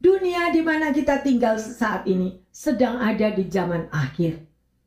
dunia 0.00 0.48
di 0.48 0.64
mana 0.64 0.88
kita 0.88 1.20
tinggal 1.20 1.60
saat 1.60 2.08
ini 2.08 2.40
sedang 2.48 2.96
ada 2.96 3.28
di 3.28 3.44
zaman 3.44 3.92
akhir. 3.92 4.40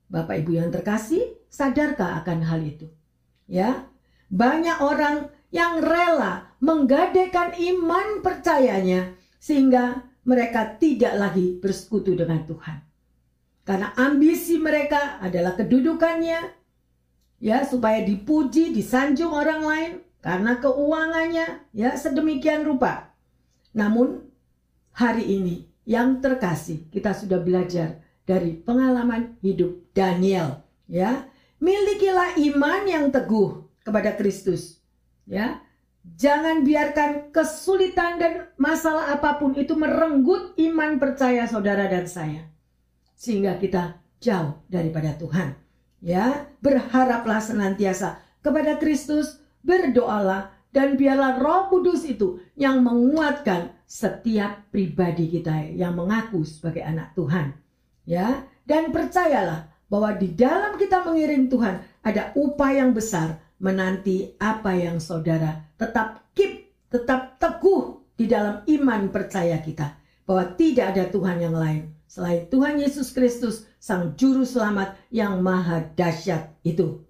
Bapak 0.10 0.42
Ibu 0.42 0.58
yang 0.58 0.74
terkasih, 0.74 1.38
sadarkah 1.54 2.26
akan 2.26 2.42
hal 2.42 2.66
itu? 2.66 2.90
Ya, 3.46 3.86
banyak 4.34 4.82
orang 4.82 5.30
yang 5.54 5.78
rela 5.78 6.50
menggadaikan 6.58 7.54
iman 7.54 8.26
percayanya 8.26 9.14
sehingga 9.38 10.10
mereka 10.26 10.74
tidak 10.82 11.14
lagi 11.22 11.62
bersekutu 11.62 12.18
dengan 12.18 12.42
Tuhan. 12.50 12.93
Karena 13.64 13.96
ambisi 13.96 14.60
mereka 14.60 15.24
adalah 15.24 15.56
kedudukannya, 15.56 16.52
ya 17.40 17.64
supaya 17.64 18.04
dipuji, 18.04 18.76
disanjung 18.76 19.32
orang 19.32 19.62
lain 19.64 19.92
karena 20.20 20.60
keuangannya, 20.60 21.48
ya 21.72 21.96
sedemikian 21.96 22.68
rupa. 22.68 23.16
Namun 23.72 24.28
hari 24.92 25.40
ini 25.40 25.56
yang 25.88 26.20
terkasih 26.20 26.92
kita 26.92 27.16
sudah 27.16 27.40
belajar 27.40 28.04
dari 28.28 28.52
pengalaman 28.60 29.40
hidup 29.40 29.80
Daniel 29.96 30.60
ya. 30.92 31.32
Milikilah 31.64 32.36
iman 32.36 32.84
yang 32.84 33.08
teguh 33.16 33.64
kepada 33.88 34.12
Kristus 34.20 34.84
ya. 35.24 35.64
Jangan 36.04 36.68
biarkan 36.68 37.32
kesulitan 37.32 38.20
dan 38.20 38.52
masalah 38.60 39.16
apa 39.16 39.40
pun 39.40 39.56
itu 39.56 39.72
merenggut 39.72 40.52
iman 40.60 41.00
percaya 41.00 41.48
saudara 41.48 41.88
dan 41.88 42.12
saya 42.12 42.53
sehingga 43.24 43.56
kita 43.56 44.04
jauh 44.20 44.60
daripada 44.68 45.16
Tuhan. 45.16 45.56
Ya 46.04 46.52
berharaplah 46.60 47.40
senantiasa 47.40 48.20
kepada 48.44 48.76
Kristus 48.76 49.40
berdoalah 49.64 50.52
dan 50.76 51.00
biarlah 51.00 51.40
Roh 51.40 51.72
Kudus 51.72 52.04
itu 52.04 52.44
yang 52.60 52.84
menguatkan 52.84 53.72
setiap 53.88 54.68
pribadi 54.68 55.32
kita 55.32 55.72
yang 55.72 55.96
mengaku 55.96 56.44
sebagai 56.44 56.84
anak 56.84 57.16
Tuhan. 57.16 57.56
Ya, 58.04 58.44
dan 58.68 58.92
percayalah 58.92 59.72
bahwa 59.88 60.18
di 60.18 60.34
dalam 60.34 60.76
kita 60.76 61.06
mengiring 61.08 61.48
Tuhan 61.48 61.80
ada 62.04 62.36
upaya 62.36 62.84
yang 62.84 62.92
besar 62.92 63.40
menanti 63.62 64.34
apa 64.42 64.76
yang 64.76 64.98
saudara 65.00 65.64
tetap 65.78 66.26
keep, 66.36 66.74
tetap 66.90 67.38
teguh 67.38 68.02
di 68.18 68.26
dalam 68.28 68.66
iman 68.66 69.08
percaya 69.14 69.62
kita 69.62 69.96
bahwa 70.26 70.52
tidak 70.58 70.98
ada 70.98 71.08
Tuhan 71.08 71.38
yang 71.40 71.56
lain 71.56 71.93
selain 72.14 72.46
Tuhan 72.46 72.78
Yesus 72.78 73.10
Kristus 73.10 73.66
sang 73.82 74.14
juru 74.14 74.46
selamat 74.46 74.94
yang 75.10 75.42
maha 75.42 75.82
dahsyat 75.98 76.54
itu. 76.62 77.02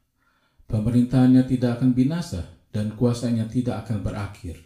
Pemerintahannya 0.71 1.43
tidak 1.51 1.83
akan 1.83 1.91
binasa 1.91 2.60
dan 2.71 2.95
kuasanya 2.95 3.47
tidak 3.51 3.87
akan 3.87 4.03
berakhir. 4.03 4.59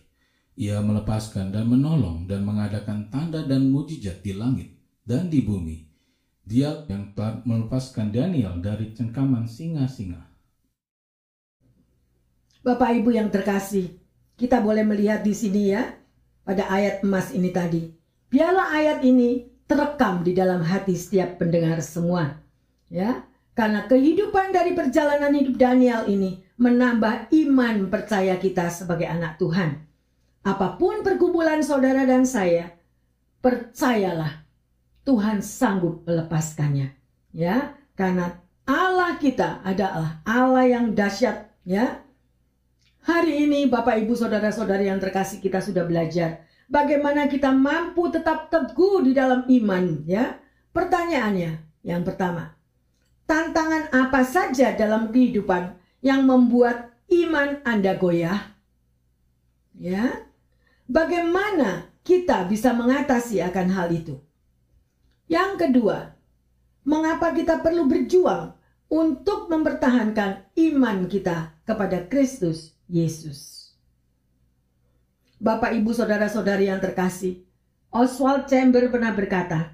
Ia 0.55 0.79
melepaskan 0.79 1.51
dan 1.51 1.67
menolong 1.67 2.31
dan 2.31 2.47
mengadakan 2.47 3.11
tanda 3.11 3.43
dan 3.43 3.75
mujizat 3.75 4.23
di 4.23 4.33
langit 4.39 4.71
dan 5.03 5.27
di 5.27 5.43
bumi. 5.43 5.83
Dia 6.45 6.85
yang 6.87 7.17
telah 7.17 7.41
melepaskan 7.43 8.13
Daniel 8.13 8.61
dari 8.61 8.93
cengkaman 8.93 9.49
singa-singa. 9.49 10.21
Bapak 12.65 12.97
Ibu 12.97 13.11
yang 13.13 13.29
terkasih, 13.29 13.97
kita 14.37 14.61
boleh 14.61 14.85
melihat 14.85 15.25
di 15.25 15.33
sini 15.37 15.73
ya, 15.73 15.97
pada 16.45 16.69
ayat 16.69 17.05
emas 17.05 17.33
ini 17.33 17.51
tadi. 17.53 17.93
Biarlah 18.29 18.77
ayat 18.77 18.99
ini 19.05 19.49
terekam 19.65 20.21
di 20.23 20.37
dalam 20.37 20.61
hati 20.61 20.95
setiap 20.95 21.41
pendengar 21.41 21.81
semua. 21.81 22.41
Ya, 22.93 23.25
karena 23.55 23.87
kehidupan 23.87 24.51
dari 24.51 24.75
perjalanan 24.75 25.31
hidup 25.31 25.55
Daniel 25.55 26.11
ini 26.11 26.43
menambah 26.59 27.31
iman 27.31 27.91
percaya 27.91 28.39
kita 28.39 28.71
sebagai 28.71 29.07
anak 29.07 29.39
Tuhan. 29.39 29.83
Apa 30.45 30.77
pun 30.77 31.01
pergumulan 31.01 31.65
saudara 31.65 32.05
dan 32.05 32.29
saya, 32.29 32.75
percayalah 33.41 34.45
Tuhan 35.07 35.41
sanggup 35.41 36.05
melepaskannya. 36.05 36.93
Ya, 37.35 37.75
karena 37.99 38.39
Allah 38.67 39.19
kita 39.19 39.65
adalah 39.65 40.23
Allah 40.27 40.67
yang 40.69 40.95
dahsyat, 40.95 41.51
ya. 41.67 42.03
Hari 43.05 43.45
ini 43.45 43.69
Bapak 43.69 44.01
Ibu 44.01 44.17
Saudara-saudari 44.17 44.89
yang 44.89 44.97
terkasih 44.97 45.37
kita 45.45 45.61
sudah 45.61 45.85
belajar 45.85 46.41
bagaimana 46.73 47.29
kita 47.29 47.53
mampu 47.53 48.09
tetap 48.09 48.49
teguh 48.49 49.05
di 49.05 49.13
dalam 49.13 49.45
iman, 49.45 50.05
ya. 50.09 50.41
Pertanyaannya 50.73 51.85
yang 51.85 52.03
pertama, 52.03 52.57
tantangan 53.25 53.93
apa 53.93 54.23
saja 54.25 54.73
dalam 54.77 55.13
kehidupan 55.13 55.77
yang 56.05 56.25
membuat 56.29 56.93
iman 57.09 57.61
Anda 57.65 57.97
goyah? 57.97 58.55
Ya, 59.75 60.25
Bagaimana 60.85 61.89
kita 62.05 62.45
bisa 62.45 62.77
mengatasi 62.77 63.41
akan 63.41 63.69
hal 63.73 63.89
itu? 63.89 64.21
Yang 65.33 65.65
kedua, 65.65 66.13
mengapa 66.85 67.33
kita 67.33 67.65
perlu 67.65 67.89
berjuang 67.89 68.53
untuk 68.93 69.49
mempertahankan 69.49 70.45
iman 70.53 71.09
kita 71.09 71.57
kepada 71.65 72.05
Kristus 72.05 72.77
Yesus? 72.85 73.73
Bapak, 75.41 75.73
ibu, 75.73 75.97
saudara-saudari 75.97 76.69
yang 76.69 76.85
terkasih, 76.85 77.41
Oswald 77.89 78.45
Chamber 78.45 78.85
pernah 78.93 79.17
berkata, 79.17 79.73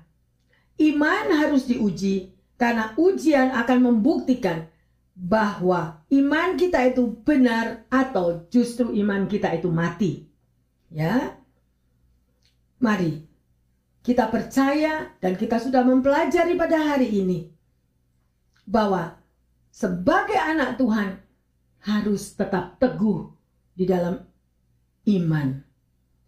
"Iman 0.79 1.35
harus 1.35 1.67
diuji 1.67 2.31
karena 2.61 2.93
ujian 3.01 3.57
akan 3.57 3.79
membuktikan 3.89 4.69
bahwa 5.17 6.05
iman 6.13 6.61
kita 6.61 6.93
itu 6.93 7.17
benar 7.25 7.89
atau 7.89 8.45
justru 8.53 8.93
iman 9.01 9.25
kita 9.25 9.57
itu 9.57 9.73
mati." 9.73 10.29
Ya. 10.93 11.41
Mari 12.81 13.31
kita 14.01 14.33
percaya 14.33 15.13
dan 15.21 15.37
kita 15.37 15.61
sudah 15.61 15.85
mempelajari 15.85 16.57
pada 16.57 16.81
hari 16.81 17.09
ini 17.21 17.53
bahwa 18.65 19.21
sebagai 19.69 20.37
anak 20.41 20.81
Tuhan 20.81 21.21
harus 21.85 22.33
tetap 22.37 22.81
teguh 22.81 23.29
di 23.77 23.85
dalam 23.85 24.25
iman. 25.09 25.49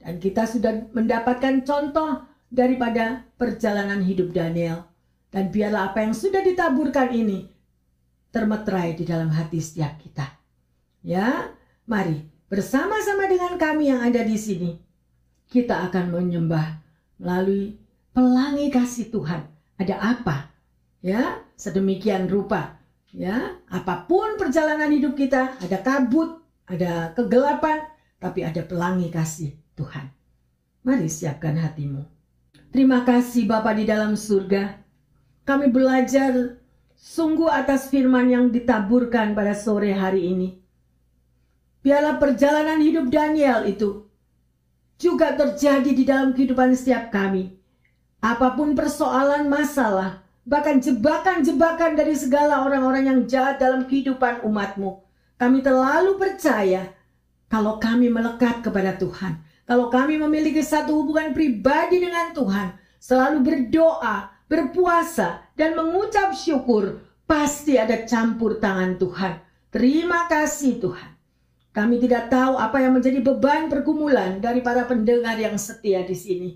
Dan 0.02 0.18
kita 0.18 0.48
sudah 0.48 0.90
mendapatkan 0.90 1.62
contoh 1.62 2.26
daripada 2.50 3.24
perjalanan 3.38 4.02
hidup 4.02 4.34
Daniel. 4.34 4.91
Dan 5.32 5.48
biarlah 5.48 5.90
apa 5.90 6.04
yang 6.04 6.12
sudah 6.12 6.44
ditaburkan 6.44 7.08
ini 7.16 7.48
termeterai 8.28 8.92
di 8.92 9.08
dalam 9.08 9.32
hati 9.32 9.64
setiap 9.64 9.96
kita. 9.96 10.28
Ya, 11.00 11.56
mari 11.88 12.28
bersama-sama 12.52 13.24
dengan 13.32 13.56
kami 13.56 13.88
yang 13.88 14.04
ada 14.04 14.20
di 14.20 14.36
sini, 14.36 14.76
kita 15.48 15.88
akan 15.88 16.12
menyembah 16.12 16.84
melalui 17.16 17.80
pelangi 18.12 18.68
kasih 18.68 19.08
Tuhan. 19.08 19.48
Ada 19.80 19.96
apa? 19.96 20.52
Ya, 21.00 21.40
sedemikian 21.56 22.28
rupa. 22.28 22.76
Ya, 23.12 23.60
apa 23.68 24.04
pun 24.08 24.36
perjalanan 24.36 24.88
hidup 24.88 25.16
kita, 25.16 25.56
ada 25.60 25.78
kabut, 25.80 26.40
ada 26.64 27.12
kegelapan, 27.12 27.84
tapi 28.16 28.44
ada 28.44 28.64
pelangi 28.64 29.12
kasih 29.12 29.52
Tuhan. 29.76 30.08
Mari 30.84 31.08
siapkan 31.08 31.56
hatimu. 31.56 32.04
Terima 32.72 33.04
kasih 33.04 33.44
Bapa 33.44 33.76
di 33.76 33.84
dalam 33.84 34.16
surga. 34.16 34.81
Kami 35.42 35.66
belajar 35.74 36.62
sungguh 36.94 37.50
atas 37.50 37.90
firman 37.90 38.30
yang 38.30 38.46
ditaburkan 38.54 39.34
pada 39.34 39.58
sore 39.58 39.90
hari 39.90 40.30
ini. 40.30 40.62
Biarlah 41.82 42.22
perjalanan 42.22 42.78
hidup 42.78 43.10
Daniel 43.10 43.66
itu 43.66 44.06
juga 45.02 45.34
terjadi 45.34 45.90
di 45.90 46.06
dalam 46.06 46.30
kehidupan 46.30 46.78
setiap 46.78 47.10
kami. 47.10 47.58
Apa 48.22 48.54
pun 48.54 48.78
persoalan 48.78 49.50
masalah, 49.50 50.22
bahkan 50.46 50.78
jebakan-jebakan 50.78 51.98
dari 51.98 52.14
segala 52.14 52.62
orang-orang 52.62 53.10
yang 53.10 53.20
jahat 53.26 53.58
dalam 53.58 53.90
kehidupan 53.90 54.46
umatmu. 54.46 55.02
Kami 55.42 55.58
terlalu 55.58 56.22
percaya 56.22 56.94
kalau 57.50 57.82
kami 57.82 58.14
melekat 58.14 58.62
kepada 58.62 58.94
Tuhan. 58.94 59.42
Kalau 59.66 59.90
kami 59.90 60.22
memiliki 60.22 60.62
satu 60.62 61.02
hubungan 61.02 61.34
pribadi 61.34 61.98
dengan 61.98 62.30
Tuhan, 62.30 62.78
selalu 63.02 63.42
berdoa, 63.42 64.30
berpuasa, 64.52 65.48
dan 65.56 65.72
mengucap 65.72 66.36
syukur, 66.36 67.00
pasti 67.24 67.80
ada 67.80 68.04
campur 68.04 68.60
tangan 68.60 69.00
Tuhan. 69.00 69.40
Terima 69.72 70.28
kasih 70.28 70.76
Tuhan. 70.76 71.10
Kami 71.72 71.96
tidak 71.96 72.28
tahu 72.28 72.60
apa 72.60 72.84
yang 72.84 72.92
menjadi 72.92 73.24
beban 73.24 73.72
pergumulan 73.72 74.44
dari 74.44 74.60
para 74.60 74.84
pendengar 74.84 75.40
yang 75.40 75.56
setia 75.56 76.04
di 76.04 76.12
sini. 76.12 76.50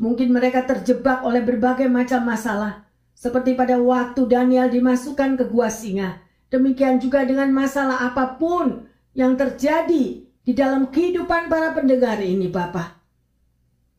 Mungkin 0.00 0.32
mereka 0.32 0.64
terjebak 0.64 1.20
oleh 1.20 1.44
berbagai 1.44 1.92
macam 1.92 2.24
masalah, 2.24 2.88
seperti 3.12 3.52
pada 3.52 3.76
waktu 3.76 4.24
Daniel 4.24 4.72
dimasukkan 4.72 5.36
ke 5.36 5.44
gua 5.52 5.68
singa. 5.68 6.24
Demikian 6.48 6.96
juga 6.96 7.28
dengan 7.28 7.52
masalah 7.52 8.08
apa 8.08 8.40
pun 8.40 8.88
yang 9.12 9.36
terjadi 9.36 10.24
di 10.24 10.52
dalam 10.56 10.88
kehidupan 10.88 11.52
para 11.52 11.76
pendengar 11.76 12.16
ini, 12.24 12.48
Bapak. 12.48 12.96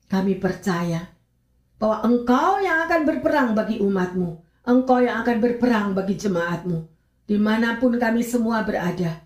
Kami 0.10 0.42
percaya 0.42 1.19
bahwa 1.80 2.04
Engkau 2.04 2.60
yang 2.60 2.86
akan 2.86 3.02
berperang 3.08 3.50
bagi 3.56 3.80
umatmu, 3.80 4.30
Engkau 4.68 5.00
yang 5.00 5.24
akan 5.24 5.38
berperang 5.40 5.88
bagi 5.96 6.20
jemaatmu, 6.20 6.78
di 7.26 7.40
mana 7.40 7.80
pun 7.80 7.96
kami 7.96 8.22
semua 8.22 8.62
berada. 8.62 9.24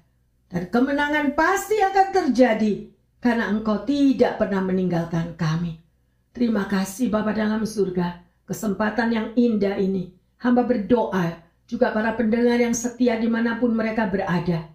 Dan 0.54 0.70
kemenangan 0.70 1.34
pasti 1.34 1.82
akan 1.82 2.08
terjadi 2.14 2.94
karena 3.18 3.50
engkau 3.50 3.82
tidak 3.90 4.38
pernah 4.38 4.62
meninggalkan 4.62 5.34
kami. 5.34 5.82
Terima 6.30 6.70
kasih 6.70 7.10
Bapa 7.10 7.34
dalam 7.34 7.66
surga. 7.66 8.22
Kesempatan 8.46 9.10
yang 9.10 9.28
indah 9.34 9.82
ini. 9.82 10.14
Hamba 10.38 10.62
berdoa 10.62 11.42
juga 11.66 11.90
para 11.90 12.14
pendengar 12.14 12.62
yang 12.62 12.78
setia 12.78 13.18
di 13.18 13.26
mana 13.26 13.58
pun 13.58 13.74
mereka 13.74 14.06
berada. 14.06 14.70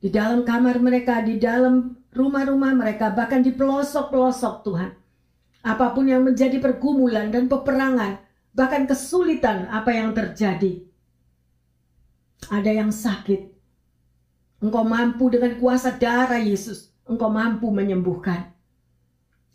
Di 0.00 0.08
dalam 0.08 0.40
kamar 0.46 0.80
mereka, 0.80 1.20
di 1.20 1.36
dalam 1.36 2.00
rumah-rumah 2.14 2.72
mereka, 2.72 3.12
bahkan 3.12 3.44
di 3.44 3.52
pelosok-pelosok 3.52 4.54
Tuhan. 4.64 4.90
Apa 5.64 5.96
pun 5.96 6.04
yang 6.04 6.28
menjadi 6.28 6.60
pergumulan 6.60 7.32
dan 7.32 7.48
peperangan, 7.48 8.20
bahkan 8.52 8.84
kesulitan 8.84 9.66
apa 9.72 9.90
yang 9.96 10.12
terjadi. 10.12 10.84
Ada 12.52 12.84
yang 12.84 12.92
sakit, 12.92 13.54
Engkau 14.64 14.80
mampu 14.80 15.28
dengan 15.28 15.60
kuasa 15.60 15.92
darah 15.92 16.40
Yesus, 16.40 16.88
engkau 17.04 17.28
mampu 17.28 17.68
menyembuhkan. 17.68 18.48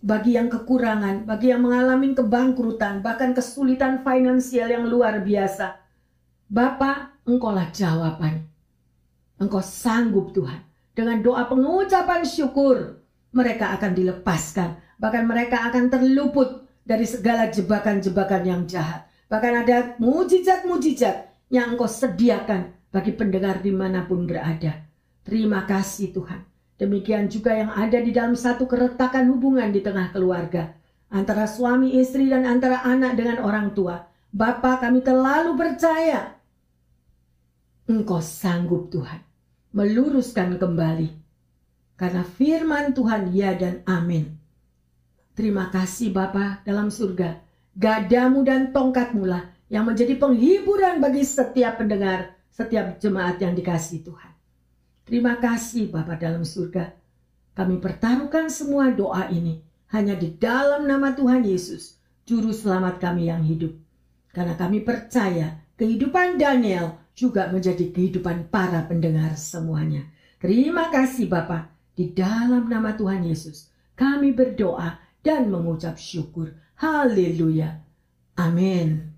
Bagi 0.06 0.38
yang 0.38 0.54
kekurangan, 0.54 1.26
bagi 1.26 1.50
yang 1.50 1.66
mengalami 1.66 2.14
kebangkrutan, 2.14 3.02
bahkan 3.02 3.34
kesulitan 3.34 4.06
finansial 4.06 4.70
yang 4.70 4.86
luar 4.86 5.26
biasa. 5.26 5.82
Bapak, 6.46 7.26
engkaulah 7.26 7.74
jawaban. 7.74 8.46
Engkau 9.42 9.66
sanggup 9.66 10.30
Tuhan. 10.30 10.62
Dengan 10.94 11.26
doa 11.26 11.50
pengucapan 11.50 12.22
syukur, 12.22 13.02
mereka 13.34 13.74
akan 13.82 13.98
dilepaskan. 13.98 14.78
Bahkan 15.00 15.24
mereka 15.24 15.72
akan 15.72 15.88
terluput 15.88 16.68
dari 16.84 17.08
segala 17.08 17.48
jebakan-jebakan 17.48 18.44
yang 18.44 18.62
jahat. 18.68 19.08
Bahkan 19.32 19.54
ada 19.64 19.78
mujizat-mujizat 20.02 21.48
yang 21.54 21.74
engkau 21.76 21.88
sediakan 21.88 22.76
bagi 22.92 23.16
pendengar 23.16 23.64
di 23.64 23.72
mana 23.72 24.04
pun 24.04 24.28
berada. 24.28 24.86
Terima 25.24 25.64
kasih 25.64 26.12
Tuhan. 26.12 26.42
Demikian 26.80 27.28
juga 27.28 27.54
yang 27.54 27.70
ada 27.76 28.00
di 28.00 28.10
dalam 28.10 28.34
satu 28.34 28.66
keretakan 28.66 29.30
hubungan 29.36 29.70
di 29.70 29.84
tengah 29.84 30.16
keluarga. 30.16 30.74
Antara 31.12 31.46
suami 31.46 32.00
istri 32.00 32.30
dan 32.32 32.48
antara 32.48 32.82
anak 32.88 33.20
dengan 33.20 33.44
orang 33.44 33.76
tua. 33.76 34.08
Bapak 34.30 34.86
kami 34.86 35.04
terlalu 35.04 35.58
percaya. 35.58 36.38
Engkau 37.90 38.22
sanggup 38.22 38.94
Tuhan. 38.94 39.22
Meluruskan 39.74 40.58
kembali. 40.58 41.10
Karena 42.00 42.24
firman 42.24 42.96
Tuhan 42.96 43.34
ya 43.36 43.54
dan 43.58 43.84
amin. 43.84 44.39
Terima 45.40 45.72
kasih 45.72 46.12
Bapa 46.12 46.60
dalam 46.68 46.92
surga. 46.92 47.40
Gadamu 47.72 48.44
dan 48.44 48.76
tongkatmu 48.76 49.24
lah 49.24 49.48
yang 49.72 49.88
menjadi 49.88 50.20
penghiburan 50.20 51.00
bagi 51.00 51.24
setiap 51.24 51.80
pendengar, 51.80 52.36
setiap 52.52 53.00
jemaat 53.00 53.40
yang 53.40 53.56
dikasih 53.56 54.04
Tuhan. 54.04 54.36
Terima 55.08 55.40
kasih 55.40 55.96
Bapa 55.96 56.20
dalam 56.20 56.44
surga. 56.44 56.92
Kami 57.56 57.80
pertaruhkan 57.80 58.52
semua 58.52 58.92
doa 58.92 59.32
ini 59.32 59.64
hanya 59.96 60.20
di 60.20 60.28
dalam 60.28 60.84
nama 60.84 61.16
Tuhan 61.16 61.48
Yesus, 61.48 61.96
Juru 62.28 62.52
Selamat 62.52 63.00
kami 63.00 63.32
yang 63.32 63.40
hidup. 63.40 63.72
Karena 64.36 64.60
kami 64.60 64.84
percaya 64.84 65.64
kehidupan 65.80 66.36
Daniel 66.36 67.00
juga 67.16 67.48
menjadi 67.48 67.96
kehidupan 67.96 68.52
para 68.52 68.84
pendengar 68.92 69.40
semuanya. 69.40 70.04
Terima 70.44 70.92
kasih 70.92 71.32
Bapak. 71.32 71.72
Di 71.96 72.12
dalam 72.12 72.68
nama 72.68 72.92
Tuhan 72.92 73.24
Yesus, 73.24 73.72
kami 73.96 74.36
berdoa 74.36 75.08
dan 75.24 75.52
mengucap 75.52 76.00
syukur. 76.00 76.56
Haleluya. 76.80 77.84
Amin. 78.40 79.12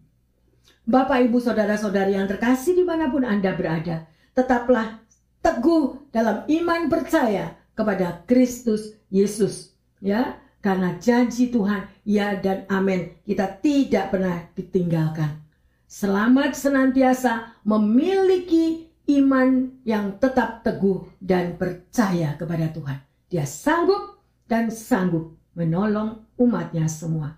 Bapak, 0.82 1.30
Ibu, 1.30 1.38
Saudara-saudari 1.38 2.18
yang 2.18 2.26
terkasih 2.26 2.74
di 2.74 2.82
mana 2.82 3.14
pun 3.14 3.22
Anda 3.22 3.54
berada, 3.54 4.10
tetaplah 4.34 4.98
teguh 5.46 6.10
dalam 6.10 6.44
iman 6.50 6.82
percaya 6.90 7.54
kepada 7.78 8.26
Kristus 8.26 8.98
Yesus. 9.14 9.78
Ya, 10.02 10.42
karena 10.62 10.98
janji 10.98 11.54
Tuhan, 11.54 11.86
ya 12.02 12.38
dan 12.38 12.66
amin, 12.70 13.14
kita 13.26 13.62
tidak 13.62 14.14
pernah 14.14 14.50
ditinggalkan. 14.58 15.42
Selamat 15.86 16.58
senantiasa 16.58 17.62
memiliki 17.62 18.90
iman 19.18 19.82
yang 19.84 20.18
tetap 20.18 20.64
teguh 20.64 21.04
dan 21.22 21.58
percaya 21.58 22.38
kepada 22.38 22.70
Tuhan. 22.72 22.98
Dia 23.28 23.46
sanggup 23.46 24.22
dan 24.48 24.72
sanggup 24.72 25.41
menolong 25.58 26.24
umatnya 26.40 26.88
semua. 26.88 27.36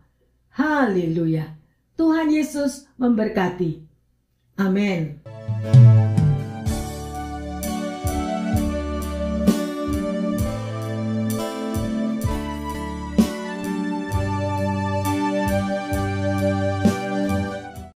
Haleluya. 0.53 1.57
Tuhan 1.97 2.29
Yesus 2.29 2.89
memberkati. 2.97 3.81
Amin. 4.57 5.21